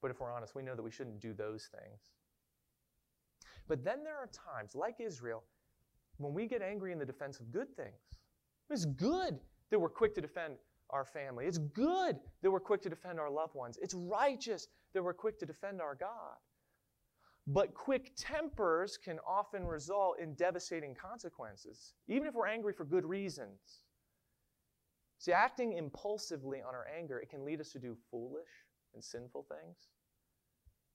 But 0.00 0.12
if 0.12 0.20
we're 0.20 0.30
honest, 0.30 0.54
we 0.54 0.62
know 0.62 0.76
that 0.76 0.82
we 0.82 0.92
shouldn't 0.92 1.20
do 1.20 1.32
those 1.32 1.68
things. 1.72 2.12
But 3.66 3.82
then 3.82 4.04
there 4.04 4.16
are 4.16 4.28
times, 4.28 4.76
like 4.76 5.00
Israel, 5.00 5.42
when 6.18 6.34
we 6.34 6.46
get 6.46 6.62
angry 6.62 6.92
in 6.92 6.98
the 6.98 7.06
defense 7.06 7.40
of 7.40 7.50
good 7.50 7.74
things. 7.74 8.20
It's 8.70 8.84
good 8.84 9.40
that 9.70 9.80
we're 9.80 9.88
quick 9.88 10.14
to 10.14 10.20
defend 10.20 10.54
our 10.94 11.04
family. 11.04 11.44
It's 11.44 11.58
good 11.58 12.16
that 12.42 12.50
we're 12.50 12.60
quick 12.60 12.80
to 12.82 12.88
defend 12.88 13.18
our 13.18 13.30
loved 13.30 13.54
ones. 13.54 13.78
It's 13.82 13.94
righteous 13.94 14.68
that 14.94 15.02
we're 15.02 15.12
quick 15.12 15.38
to 15.40 15.46
defend 15.46 15.82
our 15.82 15.96
God. 15.96 16.36
But 17.46 17.74
quick 17.74 18.12
tempers 18.16 18.96
can 18.96 19.18
often 19.28 19.66
result 19.66 20.18
in 20.22 20.34
devastating 20.34 20.94
consequences, 20.94 21.92
even 22.08 22.26
if 22.26 22.34
we're 22.34 22.46
angry 22.46 22.72
for 22.72 22.84
good 22.84 23.04
reasons. 23.04 23.82
See, 25.18 25.32
acting 25.32 25.74
impulsively 25.74 26.62
on 26.62 26.74
our 26.74 26.86
anger, 26.96 27.18
it 27.18 27.28
can 27.28 27.44
lead 27.44 27.60
us 27.60 27.70
to 27.72 27.78
do 27.78 27.96
foolish 28.10 28.48
and 28.94 29.04
sinful 29.04 29.46
things. 29.48 29.76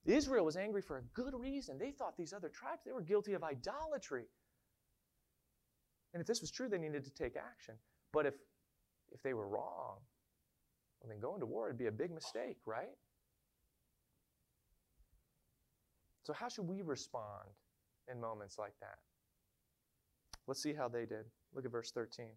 Israel 0.06 0.46
was 0.46 0.56
angry 0.56 0.82
for 0.82 0.98
a 0.98 1.04
good 1.14 1.34
reason. 1.36 1.78
They 1.78 1.92
thought 1.92 2.18
these 2.18 2.34
other 2.34 2.50
tribes, 2.50 2.82
they 2.86 2.94
were 2.94 3.02
guilty 3.02 3.34
of 3.34 3.44
idolatry. 3.44 4.26
And 6.14 6.22
if 6.22 6.28
this 6.28 6.42
was 6.42 6.50
true, 6.50 6.70
they 6.70 6.78
needed 6.78 7.04
to 7.04 7.12
take 7.12 7.36
action. 7.36 7.76
But 8.12 8.26
if, 8.26 8.34
if 9.12 9.22
they 9.24 9.34
were 9.34 9.48
wrong, 9.48 9.98
well, 11.02 11.10
then 11.10 11.20
going 11.20 11.40
to 11.40 11.46
war 11.46 11.68
would 11.68 11.78
be 11.78 11.88
a 11.88 11.92
big 11.92 12.12
mistake, 12.12 12.58
right? 12.66 12.96
So, 16.24 16.34
how 16.34 16.50
should 16.50 16.68
we 16.68 16.82
respond 16.82 17.48
in 18.12 18.20
moments 18.20 18.58
like 18.60 18.74
that? 18.82 19.00
Let's 20.48 20.62
see 20.62 20.74
how 20.74 20.88
they 20.88 21.06
did. 21.06 21.26
Look 21.54 21.66
at 21.66 21.72
verse 21.72 21.92
13. 21.92 22.28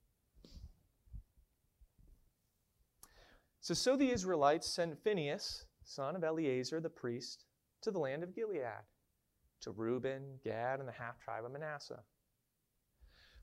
So, 3.60 3.74
so 3.74 3.96
the 3.96 4.10
Israelites 4.10 4.66
sent 4.66 5.02
Phinehas, 5.02 5.66
son 5.84 6.16
of 6.16 6.24
Eleazar 6.24 6.80
the 6.80 6.90
priest, 6.90 7.44
to 7.82 7.90
the 7.90 7.98
land 7.98 8.22
of 8.22 8.34
Gilead, 8.34 8.82
to 9.60 9.70
Reuben, 9.70 10.40
Gad, 10.44 10.80
and 10.80 10.88
the 10.88 10.92
half 10.92 11.18
tribe 11.20 11.44
of 11.44 11.52
Manasseh. 11.52 12.02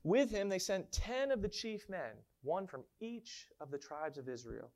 With 0.02 0.30
him 0.30 0.48
they 0.48 0.58
sent 0.58 0.92
ten 0.92 1.30
of 1.30 1.42
the 1.42 1.48
chief 1.48 1.88
men, 1.88 2.12
one 2.42 2.66
from 2.66 2.84
each 3.00 3.48
of 3.60 3.70
the 3.70 3.78
tribes 3.78 4.16
of 4.16 4.28
Israel, 4.28 4.70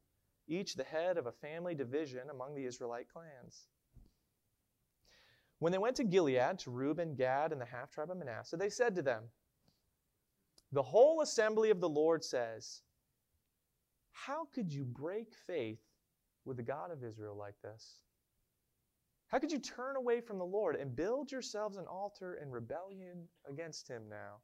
each 0.46 0.74
the 0.74 0.84
head 0.84 1.16
of 1.16 1.26
a 1.26 1.32
family 1.32 1.74
division 1.74 2.28
among 2.30 2.54
the 2.54 2.66
Israelite 2.66 3.08
clans. 3.10 3.66
When 5.60 5.72
they 5.72 5.78
went 5.78 5.96
to 5.96 6.04
Gilead, 6.04 6.58
to 6.60 6.70
Reuben, 6.70 7.14
Gad, 7.14 7.52
and 7.52 7.60
the 7.60 7.64
half 7.64 7.90
tribe 7.90 8.10
of 8.10 8.18
Manasseh, 8.18 8.58
they 8.58 8.68
said 8.68 8.94
to 8.96 9.02
them, 9.02 9.24
The 10.72 10.82
whole 10.82 11.22
assembly 11.22 11.70
of 11.70 11.80
the 11.80 11.88
Lord 11.88 12.22
says, 12.22 12.82
How 14.12 14.44
could 14.54 14.70
you 14.70 14.84
break 14.84 15.32
faith 15.46 15.80
with 16.44 16.58
the 16.58 16.62
God 16.62 16.90
of 16.90 17.02
Israel 17.02 17.34
like 17.34 17.54
this? 17.62 18.00
How 19.28 19.38
could 19.38 19.52
you 19.52 19.58
turn 19.58 19.96
away 19.96 20.20
from 20.20 20.38
the 20.38 20.44
Lord 20.44 20.76
and 20.76 20.94
build 20.94 21.32
yourselves 21.32 21.78
an 21.78 21.86
altar 21.86 22.34
in 22.42 22.50
rebellion 22.50 23.26
against 23.48 23.88
him 23.88 24.02
now? 24.08 24.42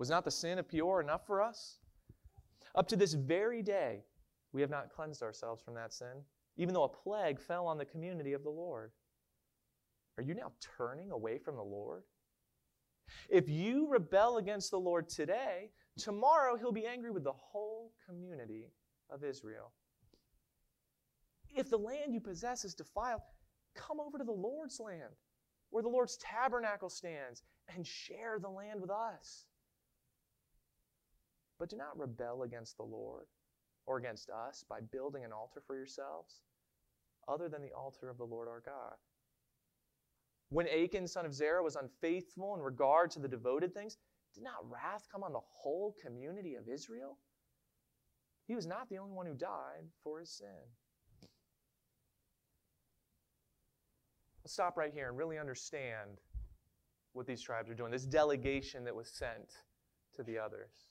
Was 0.00 0.08
not 0.08 0.24
the 0.24 0.30
sin 0.30 0.58
of 0.58 0.66
Peor 0.66 1.02
enough 1.02 1.26
for 1.26 1.42
us? 1.42 1.76
Up 2.74 2.88
to 2.88 2.96
this 2.96 3.12
very 3.12 3.60
day, 3.60 4.02
we 4.50 4.62
have 4.62 4.70
not 4.70 4.88
cleansed 4.88 5.22
ourselves 5.22 5.60
from 5.60 5.74
that 5.74 5.92
sin, 5.92 6.24
even 6.56 6.72
though 6.72 6.84
a 6.84 6.88
plague 6.88 7.38
fell 7.38 7.66
on 7.66 7.76
the 7.76 7.84
community 7.84 8.32
of 8.32 8.42
the 8.42 8.48
Lord. 8.48 8.92
Are 10.16 10.22
you 10.22 10.32
now 10.32 10.52
turning 10.78 11.10
away 11.10 11.36
from 11.36 11.54
the 11.54 11.62
Lord? 11.62 12.04
If 13.28 13.50
you 13.50 13.88
rebel 13.90 14.38
against 14.38 14.70
the 14.70 14.80
Lord 14.80 15.06
today, 15.06 15.68
tomorrow 15.98 16.56
he'll 16.56 16.72
be 16.72 16.86
angry 16.86 17.10
with 17.10 17.24
the 17.24 17.32
whole 17.32 17.92
community 18.08 18.70
of 19.10 19.22
Israel. 19.22 19.70
If 21.54 21.68
the 21.68 21.76
land 21.76 22.14
you 22.14 22.20
possess 22.20 22.64
is 22.64 22.72
defiled, 22.72 23.20
come 23.74 24.00
over 24.00 24.16
to 24.16 24.24
the 24.24 24.32
Lord's 24.32 24.80
land, 24.80 25.12
where 25.68 25.82
the 25.82 25.90
Lord's 25.90 26.16
tabernacle 26.16 26.88
stands, 26.88 27.42
and 27.68 27.86
share 27.86 28.38
the 28.40 28.48
land 28.48 28.80
with 28.80 28.90
us. 28.90 29.44
But 31.60 31.68
do 31.68 31.76
not 31.76 31.98
rebel 31.98 32.42
against 32.42 32.78
the 32.78 32.82
Lord 32.84 33.26
or 33.86 33.98
against 33.98 34.30
us 34.30 34.64
by 34.68 34.80
building 34.80 35.24
an 35.24 35.32
altar 35.32 35.62
for 35.64 35.76
yourselves, 35.76 36.40
other 37.28 37.48
than 37.50 37.60
the 37.60 37.72
altar 37.76 38.08
of 38.08 38.16
the 38.16 38.24
Lord 38.24 38.48
our 38.48 38.62
God. 38.64 38.94
When 40.48 40.66
Achan, 40.66 41.06
son 41.06 41.26
of 41.26 41.34
Zerah, 41.34 41.62
was 41.62 41.76
unfaithful 41.76 42.54
in 42.56 42.62
regard 42.62 43.10
to 43.12 43.20
the 43.20 43.28
devoted 43.28 43.74
things, 43.74 43.98
did 44.34 44.42
not 44.42 44.68
wrath 44.70 45.06
come 45.12 45.22
on 45.22 45.32
the 45.32 45.40
whole 45.40 45.94
community 46.02 46.54
of 46.54 46.66
Israel? 46.66 47.18
He 48.48 48.54
was 48.56 48.66
not 48.66 48.88
the 48.88 48.98
only 48.98 49.12
one 49.12 49.26
who 49.26 49.34
died 49.34 49.84
for 50.02 50.18
his 50.18 50.30
sin. 50.30 50.48
Let's 54.42 54.54
stop 54.54 54.78
right 54.78 54.92
here 54.92 55.08
and 55.08 55.18
really 55.18 55.38
understand 55.38 56.18
what 57.12 57.26
these 57.26 57.42
tribes 57.42 57.68
are 57.68 57.74
doing, 57.74 57.92
this 57.92 58.06
delegation 58.06 58.84
that 58.84 58.94
was 58.94 59.08
sent 59.08 59.56
to 60.16 60.22
the 60.22 60.38
others. 60.38 60.89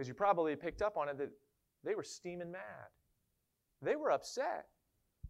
Because 0.00 0.08
you 0.08 0.14
probably 0.14 0.56
picked 0.56 0.80
up 0.80 0.96
on 0.96 1.10
it 1.10 1.18
that 1.18 1.28
they 1.84 1.94
were 1.94 2.02
steaming 2.02 2.50
mad. 2.50 2.88
They 3.82 3.96
were 3.96 4.10
upset. 4.10 4.64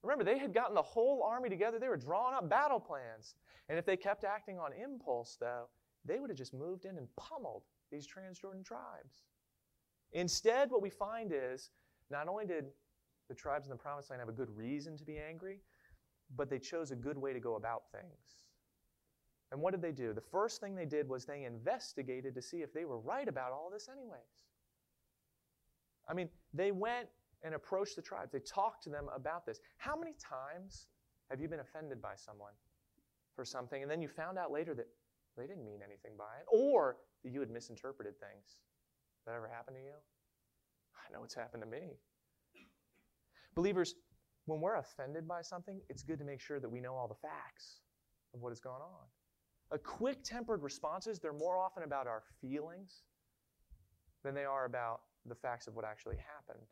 Remember, 0.04 0.22
they 0.22 0.38
had 0.38 0.54
gotten 0.54 0.76
the 0.76 0.80
whole 0.80 1.24
army 1.28 1.48
together. 1.48 1.80
They 1.80 1.88
were 1.88 1.96
drawing 1.96 2.36
up 2.36 2.48
battle 2.48 2.78
plans. 2.78 3.34
And 3.68 3.80
if 3.80 3.84
they 3.84 3.96
kept 3.96 4.22
acting 4.22 4.60
on 4.60 4.70
impulse, 4.72 5.36
though, 5.40 5.64
they 6.04 6.20
would 6.20 6.30
have 6.30 6.38
just 6.38 6.54
moved 6.54 6.84
in 6.84 6.98
and 6.98 7.08
pummeled 7.16 7.64
these 7.90 8.06
Transjordan 8.06 8.64
tribes. 8.64 9.24
Instead, 10.12 10.70
what 10.70 10.82
we 10.82 10.88
find 10.88 11.32
is 11.34 11.70
not 12.08 12.28
only 12.28 12.46
did 12.46 12.66
the 13.28 13.34
tribes 13.34 13.66
in 13.66 13.70
the 13.70 13.76
Promised 13.76 14.10
Land 14.10 14.20
have 14.20 14.28
a 14.28 14.32
good 14.32 14.56
reason 14.56 14.96
to 14.98 15.04
be 15.04 15.18
angry, 15.18 15.58
but 16.36 16.48
they 16.48 16.60
chose 16.60 16.92
a 16.92 16.96
good 16.96 17.18
way 17.18 17.32
to 17.32 17.40
go 17.40 17.56
about 17.56 17.90
things. 17.90 18.44
And 19.50 19.60
what 19.60 19.72
did 19.72 19.82
they 19.82 19.90
do? 19.90 20.12
The 20.12 20.20
first 20.20 20.60
thing 20.60 20.76
they 20.76 20.86
did 20.86 21.08
was 21.08 21.24
they 21.24 21.42
investigated 21.42 22.36
to 22.36 22.40
see 22.40 22.58
if 22.58 22.72
they 22.72 22.84
were 22.84 23.00
right 23.00 23.26
about 23.26 23.50
all 23.50 23.68
this, 23.68 23.88
anyways. 23.90 24.44
I 26.10 26.14
mean, 26.14 26.28
they 26.52 26.72
went 26.72 27.08
and 27.42 27.54
approached 27.54 27.94
the 27.94 28.02
tribes. 28.02 28.32
They 28.32 28.40
talked 28.40 28.82
to 28.84 28.90
them 28.90 29.06
about 29.14 29.46
this. 29.46 29.60
How 29.78 29.96
many 29.96 30.12
times 30.20 30.88
have 31.30 31.40
you 31.40 31.48
been 31.48 31.60
offended 31.60 32.02
by 32.02 32.14
someone 32.16 32.52
for 33.36 33.44
something 33.44 33.80
and 33.80 33.90
then 33.90 34.02
you 34.02 34.08
found 34.08 34.36
out 34.36 34.50
later 34.50 34.74
that 34.74 34.88
they 35.36 35.46
didn't 35.46 35.64
mean 35.64 35.80
anything 35.86 36.12
by 36.18 36.36
it 36.40 36.46
or 36.50 36.96
that 37.22 37.30
you 37.30 37.38
had 37.40 37.50
misinterpreted 37.50 38.14
things? 38.18 38.58
That 39.26 39.36
ever 39.36 39.48
happened 39.48 39.76
to 39.76 39.82
you? 39.82 39.94
I 40.96 41.12
know 41.12 41.22
it's 41.22 41.34
happened 41.34 41.62
to 41.62 41.68
me. 41.68 41.96
Believers, 43.54 43.94
when 44.46 44.60
we're 44.60 44.76
offended 44.76 45.28
by 45.28 45.42
something, 45.42 45.80
it's 45.88 46.02
good 46.02 46.18
to 46.18 46.24
make 46.24 46.40
sure 46.40 46.58
that 46.58 46.68
we 46.68 46.80
know 46.80 46.94
all 46.94 47.06
the 47.08 47.14
facts 47.14 47.80
of 48.34 48.40
what 48.40 48.50
has 48.50 48.60
gone 48.60 48.80
on. 48.80 49.06
A 49.70 49.78
quick 49.78 50.24
tempered 50.24 50.62
responses, 50.62 51.20
they're 51.20 51.32
more 51.32 51.56
often 51.56 51.84
about 51.84 52.08
our 52.08 52.24
feelings 52.40 53.02
than 54.24 54.34
they 54.34 54.44
are 54.44 54.64
about 54.64 55.02
the 55.26 55.34
facts 55.34 55.66
of 55.66 55.74
what 55.74 55.84
actually 55.84 56.16
happened. 56.16 56.64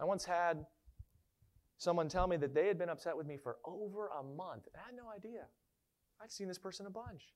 I 0.00 0.04
once 0.04 0.24
had 0.24 0.66
someone 1.78 2.08
tell 2.08 2.26
me 2.26 2.36
that 2.38 2.54
they 2.54 2.66
had 2.66 2.78
been 2.78 2.88
upset 2.88 3.16
with 3.16 3.26
me 3.26 3.36
for 3.36 3.58
over 3.64 4.08
a 4.08 4.22
month. 4.22 4.68
I 4.74 4.86
had 4.86 4.96
no 4.96 5.10
idea. 5.14 5.46
I'd 6.22 6.32
seen 6.32 6.48
this 6.48 6.58
person 6.58 6.86
a 6.86 6.90
bunch. 6.90 7.32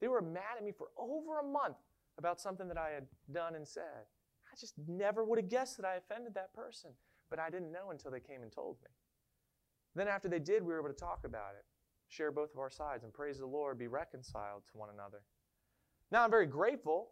They 0.00 0.08
were 0.08 0.22
mad 0.22 0.56
at 0.58 0.64
me 0.64 0.72
for 0.72 0.88
over 0.96 1.38
a 1.38 1.44
month 1.44 1.76
about 2.18 2.40
something 2.40 2.68
that 2.68 2.78
I 2.78 2.90
had 2.90 3.06
done 3.32 3.54
and 3.54 3.66
said. 3.66 4.06
I 4.50 4.56
just 4.58 4.74
never 4.88 5.24
would 5.24 5.38
have 5.38 5.48
guessed 5.48 5.76
that 5.76 5.86
I 5.86 5.96
offended 5.96 6.34
that 6.34 6.54
person. 6.54 6.90
but 7.30 7.38
I 7.38 7.48
didn't 7.48 7.70
know 7.70 7.90
until 7.92 8.10
they 8.10 8.18
came 8.18 8.42
and 8.42 8.50
told 8.50 8.76
me. 8.82 8.90
Then, 9.94 10.08
after 10.08 10.28
they 10.28 10.40
did, 10.40 10.62
we 10.62 10.72
were 10.72 10.80
able 10.80 10.88
to 10.88 10.94
talk 10.94 11.20
about 11.24 11.54
it, 11.56 11.64
share 12.08 12.32
both 12.32 12.52
of 12.52 12.58
our 12.58 12.70
sides, 12.70 13.04
and 13.04 13.12
praise 13.12 13.38
the 13.38 13.46
Lord, 13.46 13.78
be 13.78 13.86
reconciled 13.86 14.62
to 14.70 14.78
one 14.78 14.88
another. 14.92 15.22
Now, 16.10 16.24
I'm 16.24 16.30
very 16.30 16.46
grateful 16.46 17.10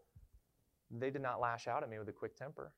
they 0.90 1.11
did 1.11 1.23
not 1.23 1.40
lash 1.40 1.68
out 1.68 1.83
at 1.83 1.90
me 1.90 1.99
with 1.99 2.09
a 2.09 2.12
quick 2.12 2.37
temper, 2.37 2.73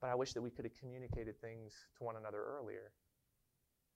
but 0.00 0.10
I 0.10 0.14
wish 0.14 0.32
that 0.32 0.42
we 0.42 0.50
could 0.50 0.64
have 0.64 0.74
communicated 0.74 1.40
things 1.40 1.74
to 1.98 2.04
one 2.04 2.16
another 2.16 2.42
earlier. 2.42 2.92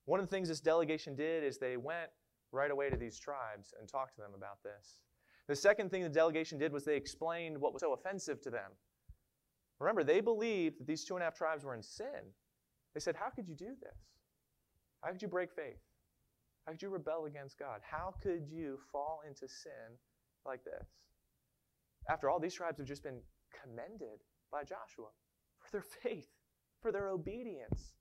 One 0.05 0.21
of 0.21 0.27
the 0.27 0.31
things 0.31 0.49
this 0.49 0.61
delegation 0.61 1.17
did 1.17 1.43
is 1.45 1.59
they 1.59 1.77
went 1.77 2.11
right 2.53 2.71
away 2.71 2.91
to 2.91 2.97
these 2.97 3.19
tribes 3.19 3.75
and 3.79 3.89
talked 3.89 4.15
to 4.17 4.21
them 4.21 4.33
about 4.37 4.63
this. 4.63 5.01
The 5.49 5.57
second 5.57 5.91
thing 5.91 6.03
the 6.03 6.09
delegation 6.09 6.59
did 6.59 6.73
was 6.73 6.85
they 6.85 6.97
explained 6.97 7.59
what 7.59 7.73
was 7.73 7.81
so 7.81 7.93
offensive 7.93 8.41
to 8.43 8.51
them. 8.51 8.71
Remember, 9.81 10.05
they 10.05 10.21
believed 10.21 10.79
that 10.79 10.87
these 10.87 11.05
two 11.05 11.15
and 11.15 11.23
a 11.23 11.27
half 11.27 11.35
tribes 11.35 11.65
were 11.65 11.75
in 11.75 11.83
sin. 11.83 12.33
They 12.95 13.01
said, 13.01 13.17
How 13.17 13.29
could 13.29 13.49
you 13.49 13.55
do 13.55 13.75
this? 13.83 13.99
How 15.03 15.11
could 15.11 15.21
you 15.21 15.29
break 15.29 15.53
faith? 15.53 15.81
How 16.65 16.73
could 16.73 16.83
you 16.83 16.89
rebel 16.89 17.27
against 17.27 17.59
God? 17.59 17.81
How 17.83 18.15
could 18.23 18.49
you 18.49 18.79
fall 18.91 19.21
into 19.29 19.47
sin 19.49 19.99
like 20.47 20.65
this? 20.65 20.87
After 22.09 22.29
all, 22.29 22.39
these 22.39 22.55
tribes 22.55 22.79
have 22.79 22.87
just 22.87 23.03
been 23.03 23.21
commended 23.63 24.21
by 24.53 24.63
Joshua 24.63 25.09
for 25.59 25.71
their 25.73 25.83
faith, 25.83 26.29
for 26.81 26.93
their 26.93 27.09
obedience. 27.09 27.95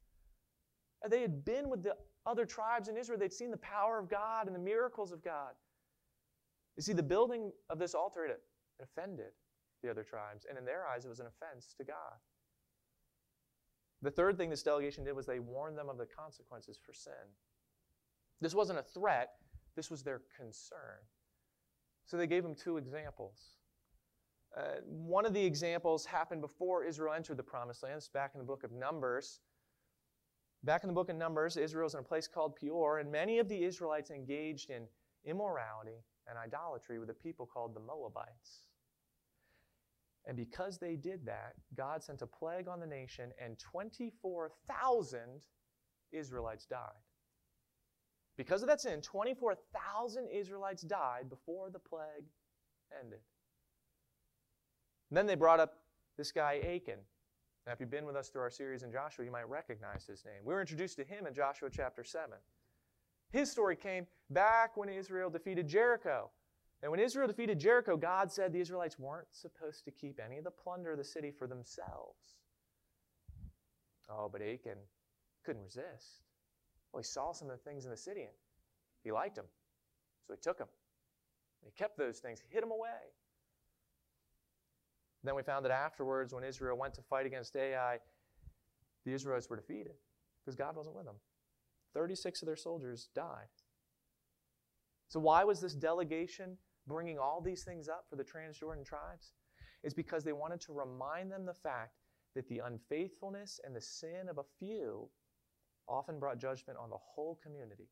And 1.02 1.12
they 1.12 1.22
had 1.22 1.44
been 1.46 1.70
with 1.70 1.84
the 1.84 1.96
other 2.26 2.46
tribes 2.46 2.88
in 2.88 2.98
Israel. 2.98 3.20
They'd 3.20 3.34
seen 3.34 3.52
the 3.52 3.58
power 3.58 4.00
of 4.00 4.10
God 4.10 4.48
and 4.48 4.56
the 4.56 4.60
miracles 4.60 5.12
of 5.12 5.24
God. 5.24 5.52
You 6.78 6.84
see, 6.84 6.94
the 6.94 7.04
building 7.04 7.52
of 7.70 7.80
this 7.80 7.94
altar 7.94 8.28
had 8.28 8.38
offended 8.82 9.32
the 9.84 9.92
other 9.92 10.04
tribes, 10.04 10.46
and 10.50 10.58
in 10.58 10.66
their 10.66 10.88
eyes, 10.88 11.06
it 11.06 11.10
was 11.10 11.20
an 11.20 11.28
offense 11.28 11.76
to 11.78 11.84
God. 11.84 12.18
The 14.02 14.12
third 14.12 14.38
thing 14.38 14.50
this 14.50 14.64
delegation 14.64 15.04
did 15.04 15.16
was 15.16 15.26
they 15.26 15.40
warned 15.40 15.78
them 15.78 15.90
of 15.90 15.98
the 15.98 16.06
consequences 16.06 16.80
for 16.84 16.94
sin. 16.94 17.14
This 18.42 18.56
wasn't 18.56 18.80
a 18.80 18.84
threat, 18.84 19.30
this 19.76 19.90
was 19.90 20.04
their 20.04 20.22
concern. 20.38 21.00
So 22.06 22.18
they 22.18 22.28
gave 22.28 22.44
them 22.44 22.56
two 22.56 22.78
examples. 22.78 23.40
Uh, 24.56 24.82
one 24.86 25.26
of 25.26 25.34
the 25.34 25.44
examples 25.44 26.06
happened 26.06 26.42
before 26.42 26.84
Israel 26.84 27.14
entered 27.14 27.38
the 27.38 27.44
promised 27.44 27.84
land. 27.84 27.96
It's 27.98 28.08
back 28.08 28.32
in 28.36 28.40
the 28.40 28.46
book 28.46 28.64
of 28.64 28.72
Numbers. 28.72 29.40
Back 30.64 30.84
in 30.84 30.88
the 30.88 30.94
book 30.94 31.10
of 31.10 31.16
Numbers, 31.16 31.58
Israel's 31.58 31.94
in 31.94 32.00
a 32.00 32.04
place 32.04 32.28
called 32.28 32.56
Peor, 32.56 33.00
and 33.00 33.12
many 33.12 33.40
of 33.40 33.50
the 33.50 33.64
Israelites 33.64 34.12
engaged 34.12 34.70
in 34.70 34.84
immorality 35.26 36.04
and 36.28 36.38
idolatry 36.38 37.00
with 37.00 37.10
a 37.10 37.14
people 37.14 37.46
called 37.46 37.76
the 37.76 37.80
Moabites. 37.80 38.68
And 40.26 40.38
because 40.38 40.78
they 40.78 40.96
did 40.96 41.26
that, 41.26 41.54
God 41.76 42.02
sent 42.02 42.22
a 42.22 42.28
plague 42.28 42.68
on 42.70 42.80
the 42.80 42.88
nation, 42.88 43.32
and 43.44 43.60
24,000 43.60 45.20
Israelites 46.14 46.66
died. 46.66 46.80
Because 48.38 48.62
of 48.62 48.70
that 48.70 48.82
sin, 48.82 49.02
24,000 49.02 50.30
Israelites 50.30 50.82
died 50.84 51.30
before 51.30 51.70
the 51.70 51.80
plague 51.80 52.26
ended. 53.02 53.20
And 55.14 55.18
then 55.20 55.28
they 55.28 55.36
brought 55.36 55.60
up 55.60 55.76
this 56.18 56.32
guy 56.32 56.56
Achan. 56.58 56.98
Now, 57.68 57.74
if 57.74 57.80
you've 57.80 57.92
been 57.92 58.08
with 58.08 58.16
us 58.16 58.30
through 58.30 58.42
our 58.42 58.50
series 58.50 58.82
in 58.82 58.92
Joshua, 58.92 59.24
you 59.24 59.30
might 59.30 59.48
recognize 59.48 60.08
his 60.08 60.26
name. 60.26 60.42
We 60.44 60.56
were 60.56 60.60
introduced 60.60 60.98
to 60.98 61.04
him 61.04 61.28
in 61.28 61.36
Joshua 61.36 61.70
chapter 61.72 62.04
7. 62.04 62.32
His 63.30 63.52
story 63.52 63.76
came 63.76 64.08
back 64.32 64.76
when 64.76 64.90
Israel 64.90 65.30
defeated 65.30 65.68
Jericho. 65.68 66.32
And 66.82 66.90
when 66.90 67.00
Israel 67.00 67.28
defeated 67.28 67.60
Jericho, 67.60 67.96
God 67.96 68.32
said 68.32 68.52
the 68.52 68.60
Israelites 68.60 68.98
weren't 68.98 69.28
supposed 69.30 69.86
to 69.86 69.92
keep 69.92 70.20
any 70.20 70.40
of 70.40 70.46
the 70.46 70.50
plunder 70.50 70.94
of 70.94 70.98
the 70.98 71.04
city 71.04 71.30
for 71.30 71.46
themselves. 71.46 72.40
Oh, 74.10 74.30
but 74.32 74.42
Achan 74.42 74.80
couldn't 75.46 75.62
resist. 75.62 76.24
Well, 76.92 77.02
he 77.02 77.06
saw 77.06 77.34
some 77.34 77.52
of 77.52 77.56
the 77.56 77.70
things 77.70 77.86
in 77.86 77.92
the 77.92 77.98
city 77.98 78.22
and 78.22 78.34
he 79.04 79.12
liked 79.12 79.36
them. 79.36 79.46
So 80.26 80.34
he 80.34 80.40
took 80.42 80.58
them. 80.58 80.70
He 81.64 81.70
kept 81.70 82.00
those 82.00 82.18
things, 82.18 82.42
hid 82.50 82.64
them 82.64 82.72
away. 82.72 83.14
Then 85.24 85.36
we 85.36 85.44
found 85.44 85.64
that 85.66 85.72
afterwards, 85.72 86.34
when 86.34 86.44
Israel 86.44 86.78
went 86.78 86.94
to 86.96 87.02
fight 87.02 87.26
against 87.26 87.56
Ai, 87.56 87.98
the 89.06 89.14
Israelites 89.14 89.50
were 89.50 89.56
defeated 89.56 89.94
because 90.44 90.56
God 90.56 90.76
wasn't 90.76 90.96
with 90.96 91.06
them. 91.06 91.16
36 91.94 92.42
of 92.42 92.48
their 92.48 92.56
soldiers 92.56 93.10
died. 93.16 93.48
So, 95.08 95.20
why 95.20 95.44
was 95.44 95.62
this 95.62 95.74
delegation 95.74 96.58
bringing 96.88 97.20
all 97.20 97.40
these 97.40 97.64
things 97.64 97.88
up 97.88 98.06
for 98.10 98.16
the 98.16 98.24
Transjordan 98.24 98.86
tribes? 98.86 99.34
It's 99.84 99.94
because 99.94 100.24
they 100.24 100.34
wanted 100.34 100.62
to 100.62 100.74
remind 100.74 101.32
them 101.32 101.46
the 101.46 101.54
fact 101.54 101.94
that 102.36 102.48
the 102.48 102.62
unfaithfulness 102.66 103.60
and 103.64 103.76
the 103.76 103.82
sin 103.82 104.28
of 104.30 104.38
a 104.38 104.44
few 104.60 105.10
often 105.88 106.20
brought 106.20 106.40
judgment 106.40 106.80
on 106.82 106.90
the 106.90 106.98
whole 106.98 107.40
community. 107.44 107.90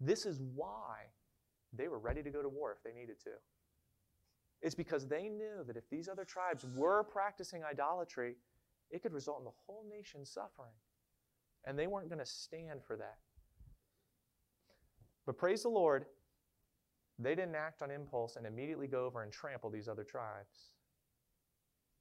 This 0.00 0.24
is 0.24 0.40
why 0.54 1.10
they 1.72 1.88
were 1.88 1.98
ready 1.98 2.22
to 2.22 2.30
go 2.30 2.42
to 2.42 2.48
war 2.48 2.72
if 2.72 2.82
they 2.82 2.98
needed 2.98 3.20
to. 3.24 3.30
It's 4.62 4.74
because 4.74 5.06
they 5.06 5.28
knew 5.28 5.64
that 5.66 5.76
if 5.76 5.88
these 5.88 6.08
other 6.08 6.24
tribes 6.24 6.66
were 6.74 7.02
practicing 7.02 7.62
idolatry, 7.64 8.36
it 8.90 9.02
could 9.02 9.12
result 9.12 9.38
in 9.38 9.44
the 9.44 9.50
whole 9.66 9.84
nation 9.90 10.24
suffering. 10.24 10.74
And 11.64 11.78
they 11.78 11.86
weren't 11.86 12.08
going 12.08 12.18
to 12.18 12.26
stand 12.26 12.82
for 12.86 12.96
that. 12.96 13.18
But 15.26 15.38
praise 15.38 15.62
the 15.62 15.68
Lord, 15.68 16.06
they 17.18 17.34
didn't 17.34 17.54
act 17.54 17.82
on 17.82 17.90
impulse 17.90 18.36
and 18.36 18.46
immediately 18.46 18.86
go 18.86 19.04
over 19.04 19.22
and 19.22 19.32
trample 19.32 19.70
these 19.70 19.88
other 19.88 20.04
tribes. 20.04 20.72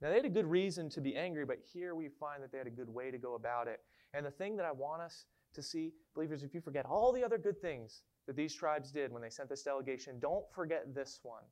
Now, 0.01 0.09
they 0.09 0.15
had 0.15 0.25
a 0.25 0.29
good 0.29 0.47
reason 0.47 0.89
to 0.91 1.01
be 1.01 1.15
angry, 1.15 1.45
but 1.45 1.59
here 1.73 1.93
we 1.93 2.07
find 2.07 2.41
that 2.41 2.51
they 2.51 2.57
had 2.57 2.67
a 2.67 2.71
good 2.71 2.89
way 2.89 3.11
to 3.11 3.17
go 3.17 3.35
about 3.35 3.67
it. 3.67 3.81
And 4.13 4.25
the 4.25 4.31
thing 4.31 4.55
that 4.55 4.65
I 4.65 4.71
want 4.71 5.01
us 5.01 5.25
to 5.53 5.61
see, 5.61 5.91
believers, 6.15 6.43
if 6.43 6.53
you 6.53 6.61
forget 6.61 6.85
all 6.85 7.11
the 7.11 7.23
other 7.23 7.37
good 7.37 7.61
things 7.61 8.03
that 8.25 8.35
these 8.35 8.53
tribes 8.53 8.91
did 8.91 9.11
when 9.11 9.21
they 9.21 9.29
sent 9.29 9.49
this 9.49 9.63
delegation, 9.63 10.19
don't 10.19 10.45
forget 10.53 10.95
this 10.95 11.19
one. 11.23 11.43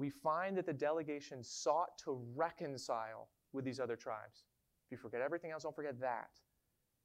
We 0.00 0.08
find 0.08 0.56
that 0.56 0.64
the 0.64 0.72
delegation 0.72 1.44
sought 1.44 1.98
to 2.04 2.18
reconcile 2.34 3.28
with 3.52 3.66
these 3.66 3.78
other 3.78 3.96
tribes. 3.96 4.44
If 4.86 4.92
you 4.92 4.96
forget 4.96 5.20
everything 5.20 5.50
else, 5.50 5.64
don't 5.64 5.76
forget 5.76 6.00
that 6.00 6.30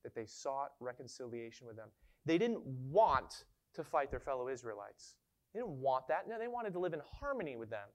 that 0.05 0.13
they 0.13 0.25
sought 0.25 0.69
reconciliation 0.79 1.65
with 1.65 1.75
them. 1.75 1.89
They 2.25 2.37
didn't 2.37 2.63
want 2.65 3.43
to 3.73 3.83
fight 3.83 4.11
their 4.11 4.19
fellow 4.19 4.47
Israelites. 4.47 5.15
They 5.51 5.59
didn't 5.59 5.81
want 5.81 6.07
that. 6.07 6.29
No, 6.29 6.37
they 6.39 6.47
wanted 6.47 6.73
to 6.73 6.79
live 6.79 6.93
in 6.93 7.01
harmony 7.19 7.57
with 7.57 7.71
them. 7.71 7.87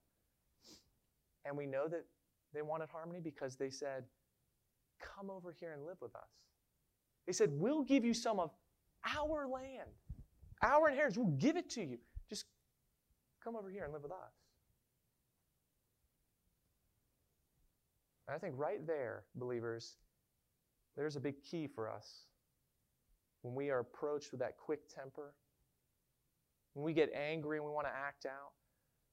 And 1.46 1.56
we 1.56 1.66
know 1.66 1.86
that 1.88 2.04
they 2.52 2.62
wanted 2.62 2.88
harmony 2.90 3.20
because 3.20 3.56
they 3.56 3.70
said, 3.70 4.04
Come 5.00 5.30
over 5.30 5.54
here 5.58 5.72
and 5.72 5.86
live 5.86 5.96
with 6.02 6.14
us. 6.14 6.28
They 7.26 7.32
said, 7.32 7.50
We'll 7.52 7.84
give 7.84 8.04
you 8.04 8.12
some 8.12 8.40
of 8.40 8.50
our 9.16 9.46
land, 9.46 9.88
our 10.62 10.88
inheritance. 10.88 11.16
We'll 11.16 11.38
give 11.38 11.56
it 11.56 11.70
to 11.70 11.82
you. 11.82 11.98
Just 12.28 12.44
come 13.42 13.56
over 13.56 13.70
here 13.70 13.84
and 13.84 13.92
live 13.92 14.02
with 14.02 14.12
us. 14.12 14.34
And 18.30 18.36
I 18.36 18.38
think 18.38 18.54
right 18.56 18.86
there, 18.86 19.24
believers, 19.34 19.96
there's 20.96 21.16
a 21.16 21.20
big 21.20 21.42
key 21.42 21.66
for 21.66 21.90
us. 21.90 22.26
When 23.42 23.56
we 23.56 23.70
are 23.70 23.80
approached 23.80 24.30
with 24.30 24.38
that 24.38 24.56
quick 24.56 24.88
temper, 24.88 25.34
when 26.74 26.84
we 26.84 26.92
get 26.92 27.10
angry 27.12 27.56
and 27.56 27.66
we 27.66 27.72
want 27.72 27.88
to 27.88 27.92
act 27.92 28.26
out, 28.26 28.52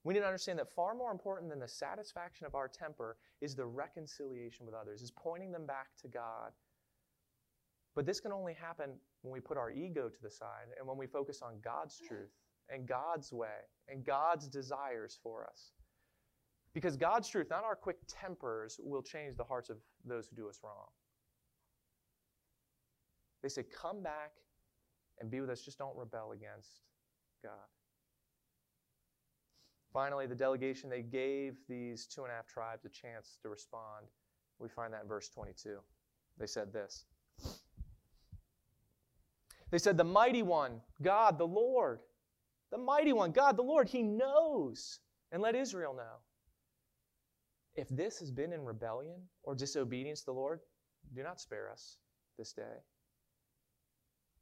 we 0.04 0.14
need 0.14 0.20
to 0.20 0.26
understand 0.26 0.60
that 0.60 0.72
far 0.72 0.94
more 0.94 1.10
important 1.10 1.50
than 1.50 1.58
the 1.58 1.66
satisfaction 1.66 2.46
of 2.46 2.54
our 2.54 2.68
temper 2.68 3.16
is 3.40 3.56
the 3.56 3.66
reconciliation 3.66 4.64
with 4.64 4.74
others, 4.76 5.02
is 5.02 5.10
pointing 5.10 5.50
them 5.50 5.66
back 5.66 5.88
to 6.00 6.06
God. 6.06 6.52
But 7.96 8.06
this 8.06 8.20
can 8.20 8.30
only 8.30 8.54
happen 8.54 8.92
when 9.22 9.32
we 9.32 9.40
put 9.40 9.58
our 9.58 9.72
ego 9.72 10.08
to 10.08 10.22
the 10.22 10.30
side 10.30 10.68
and 10.78 10.86
when 10.86 10.96
we 10.96 11.08
focus 11.08 11.42
on 11.42 11.54
God's 11.64 11.98
truth 11.98 12.30
and 12.68 12.86
God's 12.86 13.32
way 13.32 13.66
and 13.88 14.04
God's 14.04 14.46
desires 14.46 15.18
for 15.20 15.44
us. 15.44 15.72
Because 16.78 16.96
God's 16.96 17.28
truth, 17.28 17.48
not 17.50 17.64
our 17.64 17.74
quick 17.74 17.96
tempers, 18.06 18.78
will 18.80 19.02
change 19.02 19.36
the 19.36 19.42
hearts 19.42 19.68
of 19.68 19.78
those 20.04 20.28
who 20.28 20.36
do 20.36 20.48
us 20.48 20.60
wrong. 20.62 20.86
They 23.42 23.48
say, 23.48 23.64
Come 23.64 24.00
back 24.00 24.30
and 25.18 25.28
be 25.28 25.40
with 25.40 25.50
us. 25.50 25.60
Just 25.60 25.76
don't 25.76 25.96
rebel 25.96 26.30
against 26.30 26.82
God. 27.42 27.66
Finally, 29.92 30.28
the 30.28 30.36
delegation, 30.36 30.88
they 30.88 31.02
gave 31.02 31.56
these 31.68 32.06
two 32.06 32.22
and 32.22 32.30
a 32.30 32.36
half 32.36 32.46
tribes 32.46 32.84
a 32.84 32.88
chance 32.88 33.38
to 33.42 33.48
respond. 33.48 34.06
We 34.60 34.68
find 34.68 34.92
that 34.92 35.02
in 35.02 35.08
verse 35.08 35.28
22. 35.30 35.78
They 36.38 36.46
said 36.46 36.72
this 36.72 37.06
They 39.72 39.78
said, 39.78 39.96
The 39.96 40.04
mighty 40.04 40.44
one, 40.44 40.80
God, 41.02 41.38
the 41.38 41.46
Lord, 41.48 41.98
the 42.70 42.78
mighty 42.78 43.12
one, 43.12 43.32
God, 43.32 43.56
the 43.56 43.62
Lord, 43.62 43.88
he 43.88 44.04
knows. 44.04 45.00
And 45.32 45.42
let 45.42 45.56
Israel 45.56 45.92
know. 45.92 46.22
If 47.78 47.88
this 47.90 48.18
has 48.18 48.32
been 48.32 48.52
in 48.52 48.64
rebellion 48.64 49.22
or 49.44 49.54
disobedience 49.54 50.18
to 50.20 50.26
the 50.26 50.32
Lord, 50.32 50.58
do 51.14 51.22
not 51.22 51.40
spare 51.40 51.70
us 51.70 51.98
this 52.36 52.52
day. 52.52 52.82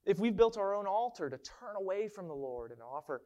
If 0.07 0.19
we've 0.19 0.35
built 0.35 0.57
our 0.57 0.75
own 0.75 0.87
altar 0.87 1.29
to 1.29 1.37
turn 1.37 1.77
away 1.77 2.09
from 2.09 2.29
the 2.29 2.35
Lord 2.35 2.73
and 2.73 2.81
offer 2.81 3.21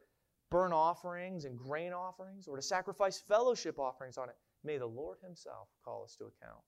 burnt 0.49 0.73
offerings 0.73 1.45
and 1.45 1.57
grain 1.57 1.93
offerings, 1.93 2.49
or 2.49 2.57
to 2.57 2.61
sacrifice 2.61 3.21
fellowship 3.21 3.79
offerings 3.79 4.17
on 4.17 4.27
it, 4.27 4.35
may 4.65 4.77
the 4.77 4.85
Lord 4.85 5.19
Himself 5.23 5.69
call 5.85 6.03
us 6.03 6.17
to 6.17 6.25
account. 6.25 6.59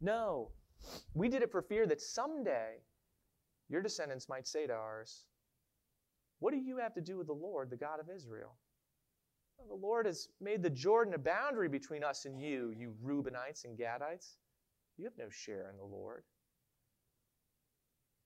No, 0.00 0.52
We 1.12 1.28
did 1.28 1.42
it 1.42 1.52
for 1.52 1.60
fear 1.60 1.86
that 1.88 2.00
someday 2.00 2.76
your 3.68 3.82
descendants 3.82 4.30
might 4.30 4.46
say 4.46 4.66
to 4.66 4.72
ours, 4.72 5.26
What 6.38 6.52
do 6.52 6.56
you 6.58 6.78
have 6.78 6.94
to 6.94 7.02
do 7.02 7.18
with 7.18 7.26
the 7.26 7.34
Lord, 7.34 7.68
the 7.68 7.76
God 7.76 8.00
of 8.00 8.08
Israel? 8.08 8.56
The 9.66 9.74
Lord 9.74 10.06
has 10.06 10.28
made 10.40 10.62
the 10.62 10.70
Jordan 10.70 11.14
a 11.14 11.18
boundary 11.18 11.68
between 11.68 12.04
us 12.04 12.24
and 12.24 12.40
you, 12.40 12.72
you 12.76 12.94
Reubenites 13.04 13.64
and 13.64 13.78
Gadites. 13.78 14.36
You 14.96 15.04
have 15.04 15.18
no 15.18 15.28
share 15.30 15.70
in 15.70 15.76
the 15.76 15.84
Lord. 15.84 16.24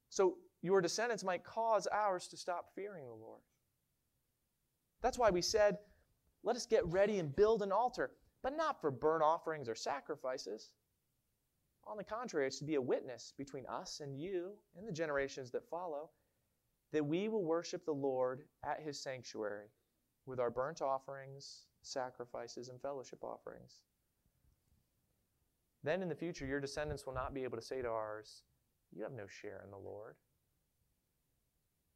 So 0.09 0.37
your 0.61 0.81
descendants 0.81 1.25
might 1.25 1.45
cause 1.45 1.87
ours 1.87 2.29
to 2.29 2.37
stop 2.37 2.71
fearing 2.75 3.07
the 3.07 3.15
Lord. 3.15 3.41
That's 5.03 5.19
why 5.19 5.31
we 5.31 5.43
said, 5.43 5.79
Let 6.45 6.57
us 6.57 6.67
get 6.67 6.87
ready 6.87 7.19
and 7.19 7.35
build 7.35 7.63
an 7.63 7.73
altar, 7.73 8.13
but 8.43 8.57
not 8.57 8.81
for 8.81 8.91
burnt 8.91 9.23
offerings 9.23 9.69
or 9.69 9.75
sacrifices. 9.75 10.71
On 11.87 11.97
the 11.97 12.05
contrary, 12.05 12.47
it's 12.47 12.59
to 12.59 12.65
be 12.65 12.77
a 12.77 12.81
witness 12.81 13.33
between 13.37 13.67
us 13.67 14.01
and 14.01 14.21
you 14.21 14.53
and 14.77 14.87
the 14.87 14.93
generations 14.93 15.51
that 15.51 15.69
follow 15.69 16.11
that 16.93 17.05
we 17.05 17.29
will 17.29 17.43
worship 17.43 17.85
the 17.85 17.93
Lord 17.93 18.43
at 18.65 18.81
his 18.81 19.03
sanctuary 19.03 19.69
with 20.27 20.41
our 20.41 20.51
burnt 20.51 20.83
offerings, 20.83 21.63
sacrifices, 21.83 22.69
and 22.69 22.81
fellowship 22.81 23.23
offerings. 23.23 23.81
Then 25.83 26.03
in 26.03 26.09
the 26.09 26.15
future, 26.15 26.47
your 26.47 26.61
descendants 26.61 27.07
will 27.07 27.15
not 27.15 27.35
be 27.35 27.45
able 27.45 27.59
to 27.59 27.63
say 27.63 27.83
to 27.83 27.89
ours, 27.89 28.43
You 28.95 29.03
have 29.03 29.13
no 29.13 29.27
share 29.27 29.63
in 29.65 29.71
the 29.71 29.77
Lord. 29.77 30.15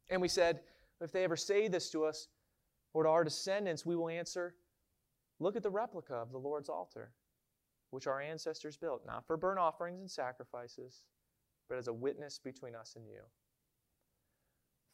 And 0.09 0.21
we 0.21 0.27
said, 0.27 0.59
If 0.99 1.11
they 1.11 1.23
ever 1.23 1.37
say 1.37 1.67
this 1.67 1.89
to 1.91 2.03
us 2.03 2.27
or 2.93 3.03
to 3.03 3.09
our 3.09 3.23
descendants, 3.23 3.85
we 3.85 3.95
will 3.95 4.09
answer, 4.09 4.55
Look 5.39 5.55
at 5.55 5.63
the 5.63 5.69
replica 5.69 6.15
of 6.15 6.31
the 6.31 6.39
Lord's 6.39 6.69
altar 6.69 7.11
which 7.91 8.07
our 8.07 8.21
ancestors 8.21 8.77
built, 8.77 9.05
not 9.05 9.25
for 9.25 9.37
burnt 9.37 9.59
offerings 9.59 9.99
and 9.99 10.11
sacrifices, 10.11 11.03
but 11.69 11.77
as 11.77 11.87
a 11.87 11.93
witness 11.93 12.39
between 12.39 12.75
us 12.75 12.95
and 12.95 13.05
you. 13.07 13.21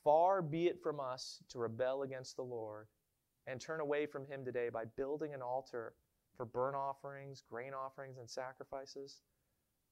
Far 0.04 0.41
be 0.41 0.67
it 0.67 0.82
from 0.82 1.00
us 1.00 1.41
to 1.50 1.60
rebel 1.60 2.04
against 2.04 2.36
the 2.36 2.43
Lord 2.43 2.88
and 3.47 3.60
turn 3.60 3.79
away 3.79 4.06
from 4.06 4.25
him 4.25 4.45
today 4.45 4.69
by 4.69 4.86
building 4.97 5.34
an 5.34 5.41
altar 5.41 5.93
for 6.36 6.45
burnt 6.45 6.75
offerings, 6.75 7.43
grain 7.49 7.73
offerings, 7.73 8.17
and 8.17 8.29
sacrifices, 8.29 9.21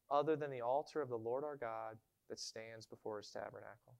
other 0.09 0.35
than 0.35 0.51
the 0.51 0.61
altar 0.61 1.01
of 1.01 1.09
the 1.09 1.17
Lord 1.17 1.43
our 1.43 1.55
God 1.55 1.97
that 2.29 2.39
stands 2.39 2.85
before 2.85 3.17
his 3.17 3.29
tabernacle. 3.29 3.93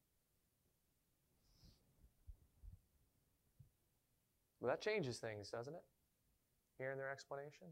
Well, 4.59 4.69
that 4.69 4.81
changes 4.81 5.17
things, 5.17 5.49
doesn't 5.49 5.73
it? 5.73 5.83
Hearing 6.77 6.97
their 6.97 7.11
explanation. 7.11 7.67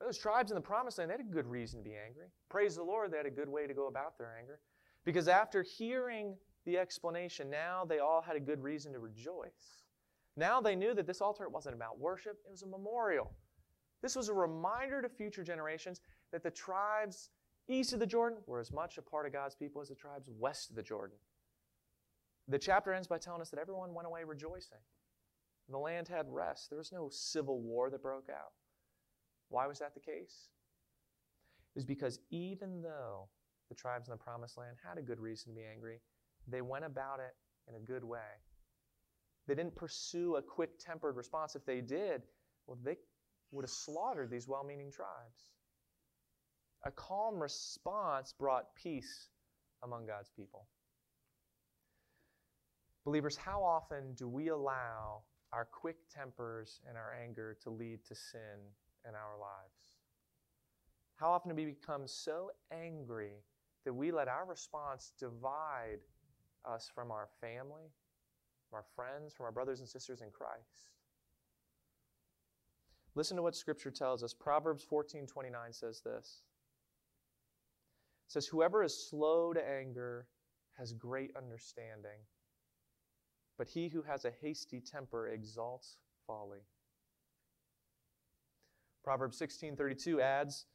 Those 0.00 0.18
tribes 0.18 0.50
in 0.50 0.56
the 0.56 0.60
promised 0.60 0.98
land, 0.98 1.10
they 1.10 1.14
had 1.14 1.20
a 1.20 1.32
good 1.32 1.46
reason 1.46 1.80
to 1.80 1.88
be 1.88 1.96
angry. 1.96 2.26
Praise 2.48 2.74
the 2.76 2.82
Lord, 2.82 3.12
they 3.12 3.16
had 3.16 3.26
a 3.26 3.30
good 3.30 3.48
way 3.48 3.66
to 3.66 3.74
go 3.74 3.86
about 3.86 4.18
their 4.18 4.36
anger. 4.38 4.58
Because 5.04 5.28
after 5.28 5.62
hearing 5.62 6.34
the 6.64 6.78
explanation, 6.78 7.48
now 7.48 7.84
they 7.84 8.00
all 8.00 8.20
had 8.20 8.36
a 8.36 8.40
good 8.40 8.62
reason 8.62 8.92
to 8.92 8.98
rejoice. 8.98 9.83
Now 10.36 10.60
they 10.60 10.74
knew 10.74 10.94
that 10.94 11.06
this 11.06 11.20
altar 11.20 11.48
wasn't 11.48 11.74
about 11.74 11.98
worship, 11.98 12.38
it 12.44 12.50
was 12.50 12.62
a 12.62 12.66
memorial. 12.66 13.32
This 14.02 14.16
was 14.16 14.28
a 14.28 14.34
reminder 14.34 15.00
to 15.00 15.08
future 15.08 15.44
generations 15.44 16.00
that 16.32 16.42
the 16.42 16.50
tribes 16.50 17.30
east 17.68 17.92
of 17.92 18.00
the 18.00 18.06
Jordan 18.06 18.38
were 18.46 18.60
as 18.60 18.72
much 18.72 18.98
a 18.98 19.02
part 19.02 19.26
of 19.26 19.32
God's 19.32 19.54
people 19.54 19.80
as 19.80 19.88
the 19.88 19.94
tribes 19.94 20.28
west 20.38 20.70
of 20.70 20.76
the 20.76 20.82
Jordan. 20.82 21.16
The 22.48 22.58
chapter 22.58 22.92
ends 22.92 23.08
by 23.08 23.18
telling 23.18 23.40
us 23.40 23.50
that 23.50 23.60
everyone 23.60 23.94
went 23.94 24.06
away 24.06 24.24
rejoicing. 24.24 24.78
The 25.70 25.78
land 25.78 26.08
had 26.08 26.26
rest. 26.28 26.68
There 26.68 26.78
was 26.78 26.92
no 26.92 27.08
civil 27.10 27.60
war 27.60 27.88
that 27.88 28.02
broke 28.02 28.28
out. 28.28 28.52
Why 29.48 29.66
was 29.66 29.78
that 29.78 29.94
the 29.94 30.00
case? 30.00 30.48
It 31.74 31.78
was 31.78 31.86
because 31.86 32.18
even 32.30 32.82
though 32.82 33.28
the 33.68 33.74
tribes 33.74 34.08
in 34.08 34.12
the 34.12 34.18
promised 34.18 34.58
land 34.58 34.76
had 34.86 34.98
a 34.98 35.02
good 35.02 35.20
reason 35.20 35.52
to 35.52 35.58
be 35.58 35.64
angry, 35.64 36.00
they 36.46 36.60
went 36.60 36.84
about 36.84 37.20
it 37.20 37.34
in 37.68 37.76
a 37.76 37.80
good 37.80 38.04
way. 38.04 38.18
They 39.46 39.54
didn't 39.54 39.76
pursue 39.76 40.36
a 40.36 40.42
quick 40.42 40.78
tempered 40.78 41.16
response. 41.16 41.54
If 41.54 41.66
they 41.66 41.80
did, 41.80 42.22
well, 42.66 42.78
they 42.82 42.96
would 43.52 43.64
have 43.64 43.70
slaughtered 43.70 44.30
these 44.30 44.48
well 44.48 44.64
meaning 44.64 44.90
tribes. 44.90 45.52
A 46.84 46.90
calm 46.90 47.40
response 47.40 48.34
brought 48.38 48.74
peace 48.74 49.28
among 49.82 50.06
God's 50.06 50.30
people. 50.30 50.66
Believers, 53.04 53.36
how 53.36 53.62
often 53.62 54.14
do 54.14 54.28
we 54.28 54.48
allow 54.48 55.22
our 55.52 55.66
quick 55.66 55.96
tempers 56.14 56.80
and 56.88 56.96
our 56.96 57.14
anger 57.22 57.56
to 57.62 57.70
lead 57.70 58.04
to 58.06 58.14
sin 58.14 58.58
in 59.06 59.14
our 59.14 59.38
lives? 59.38 59.94
How 61.16 61.30
often 61.30 61.50
do 61.50 61.54
we 61.54 61.66
become 61.66 62.06
so 62.06 62.50
angry 62.72 63.34
that 63.84 63.92
we 63.92 64.10
let 64.10 64.28
our 64.28 64.46
response 64.46 65.12
divide 65.18 66.00
us 66.64 66.90
from 66.94 67.10
our 67.10 67.28
family, 67.40 67.90
from 68.74 68.78
our 68.78 69.08
friends, 69.08 69.32
from 69.32 69.46
our 69.46 69.52
brothers 69.52 69.78
and 69.78 69.88
sisters 69.88 70.20
in 70.20 70.30
Christ? 70.30 70.88
Listen 73.14 73.36
to 73.36 73.42
what 73.42 73.54
Scripture 73.54 73.90
tells 73.90 74.24
us. 74.24 74.34
Proverbs 74.34 74.84
14:29 74.84 75.72
says 75.72 76.00
this. 76.00 76.42
It 78.26 78.32
says, 78.32 78.46
Whoever 78.48 78.82
is 78.82 79.08
slow 79.08 79.52
to 79.52 79.64
anger 79.64 80.26
has 80.76 80.92
great 80.92 81.36
understanding, 81.36 82.18
but 83.58 83.68
he 83.68 83.88
who 83.88 84.02
has 84.02 84.24
a 84.24 84.32
hasty 84.40 84.80
temper 84.80 85.28
exalts 85.28 85.98
folly. 86.26 86.66
Proverbs 89.04 89.38
16:32 89.38 90.20
adds, 90.20 90.66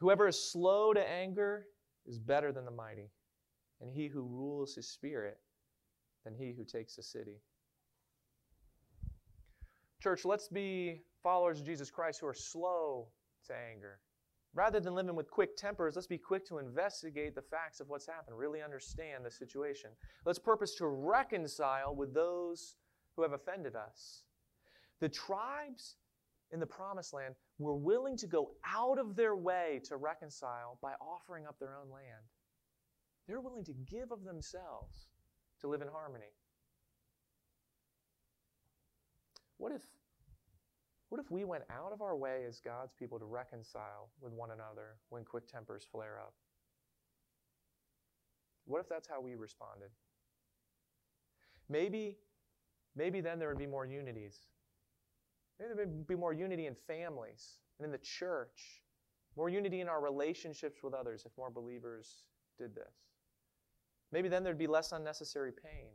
"Whoever 0.00 0.26
is 0.26 0.50
slow 0.50 0.92
to 0.92 1.08
anger 1.08 1.68
is 2.06 2.18
better 2.18 2.50
than 2.50 2.64
the 2.64 2.72
mighty, 2.72 3.12
and 3.80 3.92
he 3.92 4.08
who 4.08 4.22
rules 4.22 4.74
his 4.74 4.88
spirit 4.88 5.40
than 6.24 6.34
he 6.34 6.52
who 6.52 6.64
takes 6.64 6.98
a 6.98 7.02
city." 7.02 7.40
Church, 10.00 10.24
let's 10.24 10.48
be 10.48 11.04
followers 11.22 11.60
of 11.60 11.66
Jesus 11.66 11.90
Christ 11.90 12.20
who 12.20 12.26
are 12.26 12.34
slow 12.34 13.08
to 13.44 13.54
anger. 13.54 14.00
Rather 14.52 14.78
than 14.78 14.94
living 14.94 15.16
with 15.16 15.30
quick 15.30 15.56
tempers, 15.56 15.96
let's 15.96 16.06
be 16.06 16.18
quick 16.18 16.44
to 16.46 16.58
investigate 16.58 17.34
the 17.34 17.42
facts 17.42 17.80
of 17.80 17.88
what's 17.88 18.06
happened, 18.06 18.38
really 18.38 18.62
understand 18.62 19.24
the 19.24 19.30
situation. 19.30 19.90
Let's 20.24 20.38
purpose 20.38 20.76
to 20.76 20.86
reconcile 20.86 21.94
with 21.94 22.14
those 22.14 22.76
who 23.16 23.22
have 23.22 23.32
offended 23.32 23.74
us. 23.74 24.24
The 25.00 25.08
tribes 25.08 25.96
in 26.52 26.60
the 26.60 26.66
promised 26.66 27.12
land 27.12 27.34
were 27.58 27.74
willing 27.74 28.16
to 28.18 28.26
go 28.28 28.54
out 28.64 28.98
of 28.98 29.16
their 29.16 29.34
way 29.34 29.80
to 29.84 29.96
reconcile 29.96 30.78
by 30.80 30.92
offering 31.00 31.46
up 31.46 31.58
their 31.58 31.74
own 31.74 31.90
land. 31.90 32.24
They're 33.26 33.40
willing 33.40 33.64
to 33.64 33.72
give 33.72 34.12
of 34.12 34.22
themselves 34.22 35.08
to 35.64 35.70
live 35.70 35.82
in 35.82 35.88
harmony. 35.88 36.32
What 39.56 39.72
if, 39.72 39.82
what 41.08 41.20
if 41.20 41.30
we 41.30 41.44
went 41.44 41.64
out 41.70 41.92
of 41.92 42.02
our 42.02 42.16
way 42.16 42.44
as 42.46 42.60
God's 42.60 42.92
people 42.92 43.18
to 43.18 43.24
reconcile 43.24 44.10
with 44.20 44.32
one 44.32 44.50
another 44.50 44.96
when 45.08 45.24
quick 45.24 45.48
tempers 45.48 45.86
flare 45.90 46.18
up? 46.20 46.34
What 48.66 48.80
if 48.80 48.88
that's 48.88 49.08
how 49.08 49.20
we 49.20 49.34
responded? 49.34 49.90
Maybe, 51.68 52.18
maybe 52.94 53.20
then 53.20 53.38
there 53.38 53.48
would 53.48 53.58
be 53.58 53.66
more 53.66 53.86
unities 53.86 54.40
Maybe 55.58 55.74
there 55.74 55.86
would 55.86 56.06
be 56.06 56.16
more 56.16 56.32
unity 56.32 56.66
in 56.66 56.74
families 56.74 57.58
and 57.78 57.86
in 57.86 57.92
the 57.92 57.98
church, 57.98 58.82
more 59.36 59.48
unity 59.48 59.80
in 59.80 59.88
our 59.88 60.02
relationships 60.02 60.82
with 60.82 60.94
others 60.94 61.24
if 61.24 61.32
more 61.38 61.50
believers 61.50 62.24
did 62.58 62.74
this. 62.74 63.03
Maybe 64.14 64.28
then 64.28 64.44
there'd 64.44 64.56
be 64.56 64.68
less 64.68 64.92
unnecessary 64.92 65.50
pain. 65.50 65.90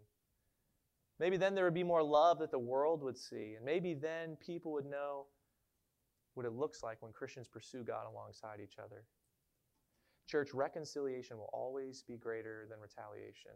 Maybe 1.22 1.38
then 1.38 1.56
there 1.56 1.64
would 1.64 1.74
be 1.74 1.86
more 1.86 2.04
love 2.04 2.40
that 2.40 2.52
the 2.52 2.60
world 2.60 3.02
would 3.02 3.18
see. 3.18 3.54
And 3.56 3.64
maybe 3.64 3.94
then 3.94 4.36
people 4.46 4.74
would 4.74 4.86
know 4.86 5.28
what 6.34 6.46
it 6.46 6.52
looks 6.52 6.84
like 6.84 7.02
when 7.02 7.14
Christians 7.14 7.48
pursue 7.48 7.82
God 7.82 8.08
alongside 8.12 8.60
each 8.62 8.76
other. 8.78 9.06
Church, 10.28 10.54
reconciliation 10.54 11.38
will 11.38 11.50
always 11.54 12.04
be 12.06 12.18
greater 12.18 12.68
than 12.70 12.82
retaliation. 12.82 13.54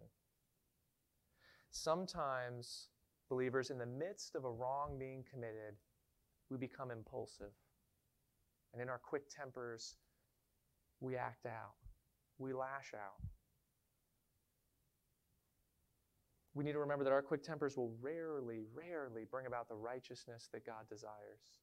Sometimes, 1.72 2.88
believers, 3.28 3.70
in 3.70 3.78
the 3.78 3.86
midst 3.86 4.34
of 4.34 4.46
a 4.46 4.50
wrong 4.50 4.98
being 4.98 5.26
committed, 5.30 5.76
we 6.50 6.58
become 6.58 6.90
impulsive. 6.90 7.52
And 8.72 8.82
in 8.82 8.88
our 8.88 8.98
quick 8.98 9.24
tempers, 9.30 9.98
we 11.02 11.18
act 11.18 11.46
out, 11.46 11.76
we 12.38 12.54
lash 12.54 12.94
out. 12.96 13.33
We 16.56 16.64
need 16.64 16.74
to 16.74 16.80
remember 16.80 17.04
that 17.04 17.14
our 17.14 17.22
quick 17.22 17.44
tempers 17.44 17.78
will 17.78 17.94
rarely, 18.02 18.62
rarely 18.74 19.26
bring 19.30 19.48
about 19.48 19.68
the 19.68 19.76
righteousness 19.76 20.50
that 20.54 20.66
God 20.66 20.88
desires. 20.88 21.62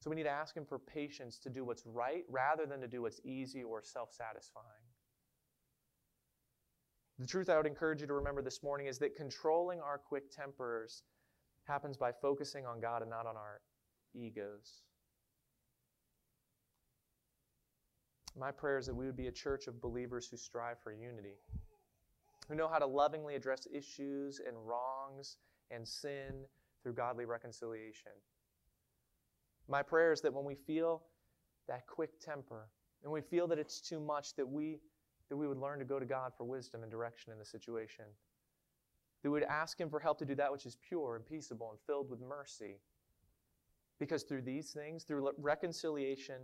So 0.00 0.10
we 0.10 0.16
need 0.16 0.24
to 0.24 0.30
ask 0.30 0.56
Him 0.56 0.64
for 0.64 0.78
patience 0.78 1.38
to 1.40 1.50
do 1.50 1.64
what's 1.64 1.84
right 1.86 2.24
rather 2.28 2.66
than 2.66 2.80
to 2.80 2.88
do 2.88 3.02
what's 3.02 3.20
easy 3.24 3.62
or 3.62 3.82
self 3.82 4.12
satisfying. 4.12 4.64
The 7.18 7.26
truth 7.26 7.48
I 7.48 7.56
would 7.56 7.66
encourage 7.66 8.00
you 8.00 8.06
to 8.06 8.14
remember 8.14 8.42
this 8.42 8.62
morning 8.62 8.86
is 8.86 8.98
that 8.98 9.16
controlling 9.16 9.80
our 9.80 9.98
quick 9.98 10.30
tempers 10.30 11.02
happens 11.64 11.96
by 11.96 12.12
focusing 12.12 12.64
on 12.64 12.80
God 12.80 13.02
and 13.02 13.10
not 13.10 13.26
on 13.26 13.36
our 13.36 13.60
egos. 14.14 14.82
My 18.38 18.52
prayer 18.52 18.78
is 18.78 18.86
that 18.86 18.94
we 18.94 19.04
would 19.06 19.16
be 19.16 19.26
a 19.26 19.32
church 19.32 19.66
of 19.66 19.80
believers 19.80 20.28
who 20.28 20.36
strive 20.36 20.78
for 20.80 20.92
unity, 20.92 21.34
who 22.48 22.54
know 22.54 22.68
how 22.68 22.78
to 22.78 22.86
lovingly 22.86 23.34
address 23.34 23.66
issues 23.72 24.40
and 24.46 24.56
wrongs 24.64 25.36
and 25.70 25.86
sin 25.86 26.44
through 26.82 26.94
godly 26.94 27.24
reconciliation. 27.24 28.12
My 29.68 29.82
prayer 29.82 30.12
is 30.12 30.22
that 30.22 30.32
when 30.32 30.44
we 30.44 30.54
feel 30.54 31.02
that 31.68 31.86
quick 31.86 32.18
temper 32.20 32.68
and 33.02 33.12
we 33.12 33.20
feel 33.20 33.46
that 33.48 33.58
it's 33.58 33.80
too 33.80 34.00
much, 34.00 34.34
that 34.36 34.48
we, 34.48 34.80
that 35.28 35.36
we 35.36 35.46
would 35.46 35.58
learn 35.58 35.78
to 35.78 35.84
go 35.84 35.98
to 35.98 36.06
God 36.06 36.32
for 36.36 36.44
wisdom 36.44 36.82
and 36.82 36.90
direction 36.90 37.32
in 37.32 37.38
the 37.38 37.44
situation. 37.44 38.06
That 39.22 39.30
we 39.30 39.40
would 39.40 39.48
ask 39.48 39.78
Him 39.78 39.90
for 39.90 40.00
help 40.00 40.18
to 40.18 40.24
do 40.24 40.34
that 40.36 40.50
which 40.50 40.64
is 40.64 40.78
pure 40.88 41.16
and 41.16 41.26
peaceable 41.26 41.70
and 41.70 41.78
filled 41.86 42.08
with 42.08 42.20
mercy. 42.20 42.78
Because 43.98 44.22
through 44.22 44.42
these 44.42 44.70
things, 44.70 45.04
through 45.04 45.30
reconciliation, 45.38 46.36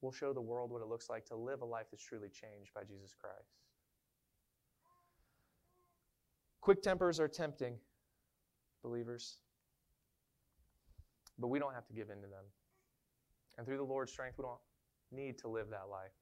we'll 0.00 0.12
show 0.12 0.32
the 0.32 0.40
world 0.40 0.70
what 0.70 0.80
it 0.80 0.88
looks 0.88 1.10
like 1.10 1.26
to 1.26 1.36
live 1.36 1.60
a 1.62 1.64
life 1.64 1.86
that's 1.90 2.02
truly 2.02 2.28
changed 2.28 2.72
by 2.74 2.84
Jesus 2.84 3.14
Christ. 3.20 3.67
Quick 6.60 6.82
tempers 6.82 7.20
are 7.20 7.28
tempting, 7.28 7.76
believers, 8.82 9.38
but 11.38 11.48
we 11.48 11.58
don't 11.58 11.74
have 11.74 11.86
to 11.86 11.92
give 11.92 12.10
in 12.10 12.20
to 12.20 12.26
them. 12.26 12.44
And 13.56 13.66
through 13.66 13.78
the 13.78 13.84
Lord's 13.84 14.12
strength, 14.12 14.38
we 14.38 14.42
don't 14.42 14.60
need 15.10 15.38
to 15.38 15.48
live 15.48 15.70
that 15.70 15.88
life. 15.90 16.12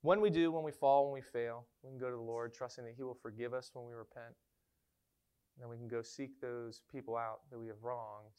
When 0.00 0.20
we 0.20 0.30
do, 0.30 0.50
when 0.50 0.64
we 0.64 0.72
fall, 0.72 1.04
when 1.04 1.14
we 1.14 1.22
fail, 1.22 1.66
we 1.82 1.90
can 1.90 1.98
go 1.98 2.10
to 2.10 2.16
the 2.16 2.22
Lord, 2.22 2.52
trusting 2.52 2.84
that 2.84 2.94
He 2.96 3.02
will 3.02 3.18
forgive 3.22 3.54
us 3.54 3.70
when 3.72 3.86
we 3.86 3.92
repent. 3.92 4.34
And 5.54 5.62
then 5.62 5.68
we 5.68 5.76
can 5.76 5.86
go 5.86 6.02
seek 6.02 6.40
those 6.40 6.82
people 6.90 7.16
out 7.16 7.40
that 7.50 7.58
we 7.58 7.68
have 7.68 7.82
wronged, 7.82 8.32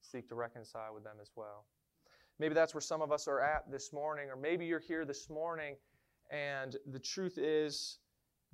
seek 0.00 0.28
to 0.28 0.34
reconcile 0.34 0.94
with 0.94 1.02
them 1.02 1.16
as 1.20 1.32
well. 1.34 1.64
Maybe 2.38 2.54
that's 2.54 2.72
where 2.72 2.80
some 2.80 3.02
of 3.02 3.10
us 3.10 3.26
are 3.26 3.40
at 3.40 3.68
this 3.70 3.92
morning, 3.92 4.28
or 4.30 4.36
maybe 4.36 4.64
you're 4.64 4.78
here 4.78 5.04
this 5.04 5.28
morning 5.28 5.74
and 6.30 6.76
the 6.86 6.98
truth 6.98 7.38
is 7.38 7.98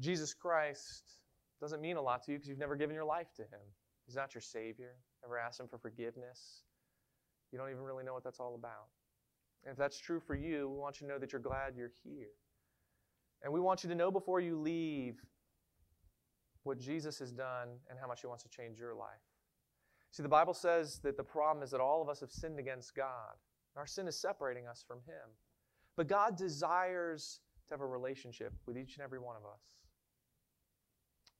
Jesus 0.00 0.32
Christ 0.32 1.18
doesn't 1.64 1.80
mean 1.80 1.96
a 1.96 2.02
lot 2.02 2.22
to 2.24 2.32
you 2.32 2.38
because 2.38 2.48
you've 2.48 2.58
never 2.58 2.76
given 2.76 2.94
your 2.94 3.06
life 3.06 3.32
to 3.36 3.42
Him. 3.42 3.60
He's 4.04 4.16
not 4.16 4.34
your 4.34 4.42
Savior, 4.42 4.96
never 5.22 5.38
asked 5.38 5.58
Him 5.58 5.66
for 5.66 5.78
forgiveness. 5.78 6.62
You 7.50 7.58
don't 7.58 7.70
even 7.70 7.82
really 7.82 8.04
know 8.04 8.12
what 8.12 8.22
that's 8.22 8.38
all 8.38 8.54
about. 8.54 8.88
And 9.64 9.72
if 9.72 9.78
that's 9.78 9.98
true 9.98 10.20
for 10.20 10.34
you, 10.34 10.68
we 10.68 10.76
want 10.76 11.00
you 11.00 11.06
to 11.06 11.12
know 11.14 11.18
that 11.18 11.32
you're 11.32 11.40
glad 11.40 11.74
you're 11.74 11.92
here. 12.02 12.34
And 13.42 13.50
we 13.50 13.60
want 13.60 13.82
you 13.82 13.88
to 13.88 13.94
know 13.94 14.10
before 14.10 14.40
you 14.40 14.58
leave 14.58 15.22
what 16.64 16.78
Jesus 16.78 17.18
has 17.18 17.32
done 17.32 17.68
and 17.88 17.98
how 17.98 18.06
much 18.06 18.20
He 18.20 18.26
wants 18.26 18.42
to 18.42 18.50
change 18.50 18.78
your 18.78 18.94
life. 18.94 19.08
See, 20.10 20.22
the 20.22 20.28
Bible 20.28 20.54
says 20.54 20.98
that 21.02 21.16
the 21.16 21.24
problem 21.24 21.62
is 21.62 21.70
that 21.70 21.80
all 21.80 22.02
of 22.02 22.10
us 22.10 22.20
have 22.20 22.30
sinned 22.30 22.58
against 22.58 22.94
God. 22.94 23.34
Our 23.74 23.86
sin 23.86 24.06
is 24.06 24.20
separating 24.20 24.66
us 24.66 24.84
from 24.86 24.98
Him. 25.06 25.30
But 25.96 26.08
God 26.08 26.36
desires 26.36 27.40
to 27.68 27.74
have 27.74 27.80
a 27.80 27.86
relationship 27.86 28.52
with 28.66 28.76
each 28.76 28.96
and 28.96 29.02
every 29.02 29.18
one 29.18 29.36
of 29.36 29.42
us. 29.44 29.83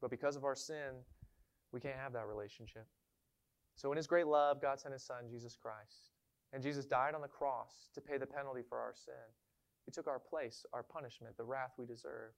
But 0.00 0.10
because 0.10 0.36
of 0.36 0.44
our 0.44 0.54
sin, 0.54 1.02
we 1.72 1.80
can't 1.80 1.96
have 1.96 2.12
that 2.12 2.26
relationship. 2.26 2.86
So, 3.76 3.90
in 3.90 3.96
His 3.96 4.06
great 4.06 4.26
love, 4.26 4.60
God 4.60 4.78
sent 4.78 4.92
His 4.92 5.02
Son, 5.02 5.24
Jesus 5.30 5.56
Christ. 5.56 6.10
And 6.52 6.62
Jesus 6.62 6.86
died 6.86 7.14
on 7.14 7.20
the 7.20 7.28
cross 7.28 7.88
to 7.94 8.00
pay 8.00 8.16
the 8.16 8.26
penalty 8.26 8.62
for 8.68 8.78
our 8.78 8.94
sin. 8.94 9.14
He 9.84 9.90
took 9.90 10.06
our 10.06 10.20
place, 10.20 10.64
our 10.72 10.82
punishment, 10.82 11.36
the 11.36 11.44
wrath 11.44 11.72
we 11.76 11.84
deserve. 11.84 12.32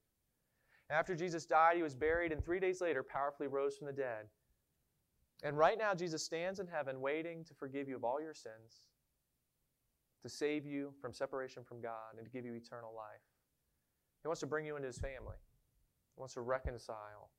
After 0.89 1.15
Jesus 1.15 1.47
died, 1.47 1.77
he 1.77 1.83
was 1.83 1.95
buried, 1.95 2.33
and 2.33 2.45
three 2.45 2.61
days 2.61 2.81
later, 2.81 3.03
powerfully 3.03 3.49
rose 3.49 3.77
from 3.77 3.87
the 3.87 3.93
dead. 3.93 4.27
And 5.43 5.59
right 5.59 5.77
now, 5.77 5.95
Jesus 5.95 6.25
stands 6.25 6.61
in 6.61 6.67
heaven 6.67 7.01
waiting 7.01 7.45
to 7.45 7.55
forgive 7.55 7.89
you 7.89 7.97
of 7.97 8.05
all 8.05 8.21
your 8.21 8.35
sins, 8.35 8.85
to 10.23 10.29
save 10.29 10.65
you 10.65 10.93
from 11.01 11.13
separation 11.13 11.63
from 11.63 11.81
God, 11.81 12.17
and 12.17 12.25
to 12.25 12.31
give 12.31 12.45
you 12.45 12.55
eternal 12.55 12.93
life. 12.97 13.21
He 14.23 14.29
wants 14.29 14.41
to 14.41 14.47
bring 14.47 14.65
you 14.65 14.77
into 14.77 14.87
his 14.87 14.99
family, 14.99 15.37
he 16.15 16.21
wants 16.21 16.35
to 16.35 16.41
reconcile, 16.41 17.31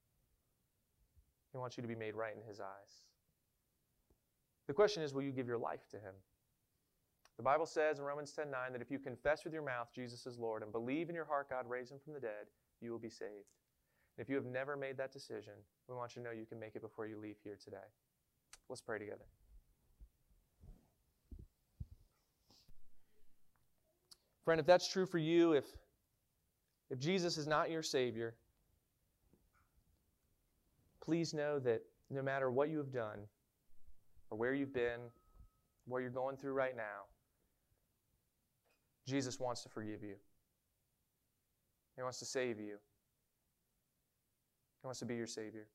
he 1.52 1.58
wants 1.58 1.78
you 1.78 1.82
to 1.82 1.88
be 1.88 1.96
made 1.96 2.16
right 2.16 2.36
in 2.36 2.48
his 2.48 2.60
eyes. 2.60 3.06
The 4.68 4.74
question 4.74 5.04
is 5.04 5.14
will 5.14 5.24
you 5.24 5.32
give 5.32 5.48
your 5.48 5.58
life 5.58 5.88
to 5.92 5.98
him? 5.98 6.14
The 7.38 7.44
Bible 7.44 7.66
says 7.66 8.00
in 8.00 8.06
Romans 8.06 8.32
10 8.32 8.52
9 8.52 8.74
that 8.74 8.82
if 8.82 8.92
you 8.92 9.00
confess 9.00 9.44
with 9.44 9.54
your 9.54 9.64
mouth 9.64 9.90
Jesus 9.94 10.26
is 10.26 10.38
Lord 10.38 10.64
and 10.64 10.72
believe 10.72 11.10
in 11.10 11.16
your 11.16 11.26
heart 11.26 11.50
God 11.50 11.70
raised 11.70 11.92
him 11.92 12.00
from 12.04 12.14
the 12.14 12.20
dead, 12.20 12.48
you 12.82 12.92
will 12.92 13.00
be 13.00 13.10
saved. 13.10 13.54
And 14.18 14.24
if 14.24 14.30
you 14.30 14.36
have 14.36 14.46
never 14.46 14.76
made 14.76 14.98
that 14.98 15.12
decision, 15.12 15.54
we 15.88 15.96
want 15.96 16.16
you 16.16 16.22
to 16.22 16.28
know 16.28 16.34
you 16.34 16.46
can 16.46 16.60
make 16.60 16.76
it 16.76 16.82
before 16.82 17.06
you 17.08 17.18
leave 17.18 17.38
here 17.44 17.58
today. 17.64 17.78
Let's 18.70 18.82
pray 18.82 19.00
together. 19.00 19.26
Friend, 24.44 24.60
if 24.60 24.66
that's 24.66 24.88
true 24.88 25.06
for 25.06 25.18
you, 25.18 25.54
if, 25.54 25.66
if 26.90 27.00
Jesus 27.00 27.38
is 27.38 27.48
not 27.48 27.70
your 27.70 27.84
Savior, 27.84 28.34
please 31.08 31.34
know 31.34 31.58
that 31.58 31.82
no 32.10 32.22
matter 32.22 32.52
what 32.52 32.70
you 32.70 32.78
have 32.78 32.92
done, 32.92 33.20
or 34.30 34.38
where 34.38 34.54
you've 34.54 34.74
been, 34.74 35.00
what 35.86 36.00
you're 36.00 36.10
going 36.10 36.36
through 36.36 36.52
right 36.52 36.76
now, 36.76 37.08
Jesus 39.08 39.40
wants 39.40 39.64
to 39.64 39.70
forgive 39.70 40.04
you. 40.04 40.16
He 41.96 42.04
wants 42.04 42.20
to 42.20 42.26
save 42.26 42.60
you. 42.60 42.76
He 44.82 44.86
wants 44.86 45.00
to 45.00 45.06
be 45.06 45.16
your 45.16 45.28
Savior. 45.28 45.68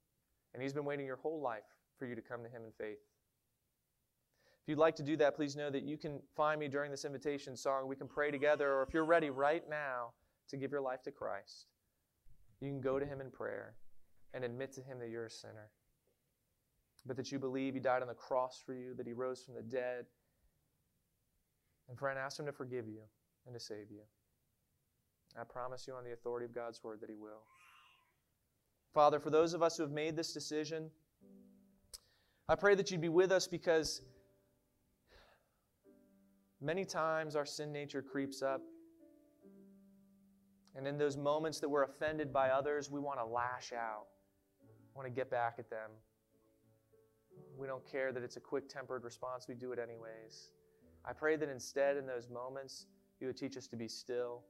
And 0.52 0.62
He's 0.62 0.74
been 0.74 0.84
waiting 0.84 1.06
your 1.06 1.16
whole 1.16 1.40
life 1.40 1.62
for 1.98 2.04
you 2.04 2.14
to 2.14 2.20
come 2.20 2.42
to 2.42 2.50
Him 2.50 2.62
in 2.66 2.72
faith. 2.72 3.00
If 4.62 4.68
you'd 4.68 4.78
like 4.78 4.96
to 4.96 5.02
do 5.02 5.16
that, 5.16 5.34
please 5.34 5.56
know 5.56 5.70
that 5.70 5.82
you 5.82 5.96
can 5.96 6.20
find 6.36 6.60
me 6.60 6.68
during 6.68 6.90
this 6.90 7.06
invitation 7.06 7.56
song. 7.56 7.88
We 7.88 7.96
can 7.96 8.06
pray 8.06 8.30
together, 8.30 8.70
or 8.74 8.82
if 8.82 8.92
you're 8.92 9.06
ready 9.06 9.30
right 9.30 9.64
now 9.66 10.10
to 10.50 10.58
give 10.58 10.70
your 10.70 10.82
life 10.82 11.02
to 11.04 11.10
Christ, 11.10 11.68
you 12.60 12.68
can 12.68 12.82
go 12.82 12.98
to 12.98 13.06
Him 13.06 13.22
in 13.22 13.30
prayer 13.30 13.76
and 14.34 14.44
admit 14.44 14.72
to 14.74 14.80
Him 14.80 14.98
that 15.00 15.10
you're 15.10 15.26
a 15.26 15.30
sinner, 15.30 15.70
but 17.06 17.16
that 17.16 17.30
you 17.32 17.38
believe 17.38 17.74
He 17.74 17.80
died 17.80 18.02
on 18.02 18.08
the 18.08 18.14
cross 18.14 18.62
for 18.64 18.74
you, 18.74 18.94
that 18.94 19.06
He 19.06 19.12
rose 19.12 19.42
from 19.44 19.54
the 19.54 19.62
dead. 19.62 20.06
And 21.88 21.98
friend, 21.98 22.18
ask 22.18 22.38
Him 22.38 22.46
to 22.46 22.52
forgive 22.52 22.86
you 22.86 23.02
and 23.46 23.54
to 23.54 23.60
save 23.60 23.90
you. 23.90 24.02
I 25.38 25.44
promise 25.44 25.86
you 25.86 25.94
on 25.94 26.04
the 26.04 26.12
authority 26.12 26.46
of 26.46 26.54
God's 26.54 26.82
word 26.84 27.00
that 27.00 27.10
He 27.10 27.16
will. 27.16 27.42
Father, 28.92 29.18
for 29.18 29.30
those 29.30 29.54
of 29.54 29.62
us 29.62 29.76
who 29.76 29.82
have 29.82 29.92
made 29.92 30.16
this 30.16 30.32
decision, 30.32 30.90
I 32.48 32.54
pray 32.54 32.74
that 32.74 32.90
you'd 32.90 33.00
be 33.00 33.08
with 33.08 33.32
us 33.32 33.46
because 33.46 34.02
many 36.60 36.84
times 36.84 37.34
our 37.34 37.46
sin 37.46 37.72
nature 37.72 38.02
creeps 38.02 38.42
up. 38.42 38.60
And 40.74 40.86
in 40.86 40.98
those 40.98 41.16
moments 41.16 41.60
that 41.60 41.68
we're 41.68 41.84
offended 41.84 42.32
by 42.32 42.48
others, 42.48 42.90
we 42.90 43.00
want 43.00 43.18
to 43.18 43.26
lash 43.26 43.72
out, 43.72 44.06
want 44.94 45.06
to 45.06 45.10
get 45.10 45.30
back 45.30 45.56
at 45.58 45.70
them. 45.70 45.90
We 47.56 47.66
don't 47.66 47.84
care 47.90 48.12
that 48.12 48.22
it's 48.22 48.36
a 48.36 48.40
quick 48.40 48.68
tempered 48.68 49.04
response, 49.04 49.46
we 49.48 49.54
do 49.54 49.72
it 49.72 49.78
anyways. 49.78 50.52
I 51.04 51.12
pray 51.12 51.36
that 51.36 51.48
instead, 51.48 51.96
in 51.96 52.06
those 52.06 52.28
moments, 52.28 52.86
you 53.20 53.26
would 53.26 53.36
teach 53.36 53.56
us 53.56 53.66
to 53.68 53.76
be 53.76 53.88
still, 53.88 54.42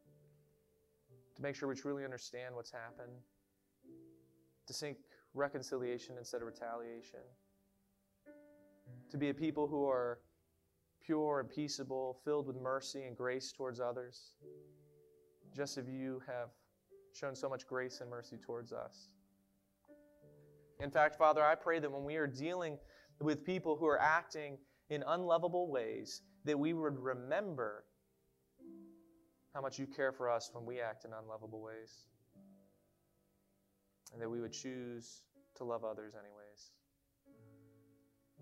to 1.37 1.43
make 1.43 1.55
sure 1.55 1.69
we 1.69 1.75
truly 1.75 2.05
understand 2.05 2.55
what's 2.55 2.71
happened, 2.71 3.13
to 4.67 4.75
seek 4.75 4.97
reconciliation 5.35 6.17
instead 6.19 6.41
of 6.43 6.47
retaliation, 6.47 7.21
to 9.11 9.17
be 9.17 9.31
a 9.31 9.35
people 9.35 9.67
who 9.67 9.89
are 9.89 10.21
pure 11.05 11.41
and 11.41 11.51
peaceable, 11.51 12.19
filled 12.25 12.47
with 12.47 12.57
mercy 12.61 13.03
and 13.05 13.17
grace 13.17 13.53
towards 13.53 13.81
others, 13.81 14.33
just 15.55 15.79
as 15.79 15.89
you 15.89 16.23
have 16.27 16.49
shown 17.13 17.35
so 17.35 17.49
much 17.49 17.67
grace 17.67 18.01
and 18.01 18.09
mercy 18.09 18.37
towards 18.37 18.73
us. 18.73 19.09
In 20.83 20.90
fact, 20.90 21.16
Father, 21.16 21.45
I 21.45 21.55
pray 21.55 21.79
that 21.79 21.90
when 21.90 22.03
we 22.03 22.16
are 22.16 22.27
dealing 22.27 22.77
with 23.21 23.45
people 23.45 23.77
who 23.77 23.87
are 23.87 24.01
acting 24.01 24.59
in 24.90 25.05
unlovable 25.07 25.71
ways, 25.71 26.23
that 26.45 26.59
we 26.59 26.73
would 26.73 26.99
remember 26.99 27.85
how 29.55 29.61
much 29.61 29.79
you 29.79 29.87
care 29.87 30.11
for 30.11 30.29
us 30.29 30.51
when 30.53 30.66
we 30.66 30.81
act 30.81 31.05
in 31.05 31.12
unlovable 31.12 31.62
ways. 31.62 32.07
And 34.12 34.21
that 34.21 34.29
we 34.29 34.40
would 34.40 34.53
choose 34.53 35.23
to 35.57 35.64
love 35.64 35.85
others 35.85 36.14
anyways. 36.14 36.73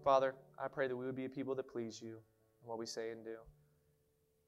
Father, 0.03 0.35
I 0.59 0.68
pray 0.68 0.88
that 0.88 0.96
we 0.96 1.05
would 1.05 1.14
be 1.14 1.26
a 1.26 1.29
people 1.29 1.55
that 1.57 1.70
please 1.70 2.00
you 2.00 2.16
in 2.62 2.68
what 2.68 2.79
we 2.79 2.87
say 2.87 3.11
and 3.11 3.22
do. 3.22 3.37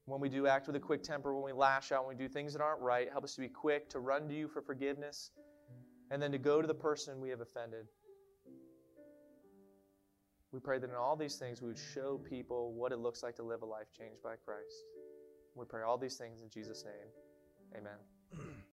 When 0.05 0.19
we 0.19 0.29
do 0.29 0.47
act 0.47 0.65
with 0.65 0.75
a 0.75 0.79
quick 0.79 1.03
temper, 1.03 1.33
when 1.35 1.43
we 1.43 1.53
lash 1.53 1.91
out, 1.91 2.07
when 2.07 2.17
we 2.17 2.23
do 2.23 2.27
things 2.27 2.53
that 2.53 2.61
aren't 2.61 2.81
right, 2.81 3.09
help 3.11 3.23
us 3.23 3.35
to 3.35 3.41
be 3.41 3.47
quick 3.47 3.87
to 3.91 3.99
run 3.99 4.27
to 4.27 4.33
you 4.33 4.47
for 4.47 4.61
forgiveness 4.61 5.29
and 6.13 6.21
then 6.21 6.31
to 6.31 6.37
go 6.37 6.61
to 6.61 6.67
the 6.67 6.75
person 6.75 7.19
we 7.19 7.29
have 7.29 7.41
offended. 7.41 7.87
We 10.51 10.59
pray 10.59 10.77
that 10.77 10.87
in 10.87 10.95
all 10.95 11.15
these 11.15 11.37
things 11.37 11.59
we 11.59 11.69
would 11.69 11.79
show 11.95 12.19
people 12.29 12.71
what 12.73 12.91
it 12.91 12.99
looks 12.99 13.23
like 13.23 13.35
to 13.37 13.43
live 13.43 13.63
a 13.63 13.65
life 13.65 13.87
changed 13.97 14.21
by 14.21 14.35
Christ. 14.45 14.85
We 15.55 15.65
pray 15.65 15.81
all 15.81 15.97
these 15.97 16.15
things 16.15 16.43
in 16.43 16.51
Jesus' 16.51 16.85
name. 16.85 17.81
Amen. 17.81 18.53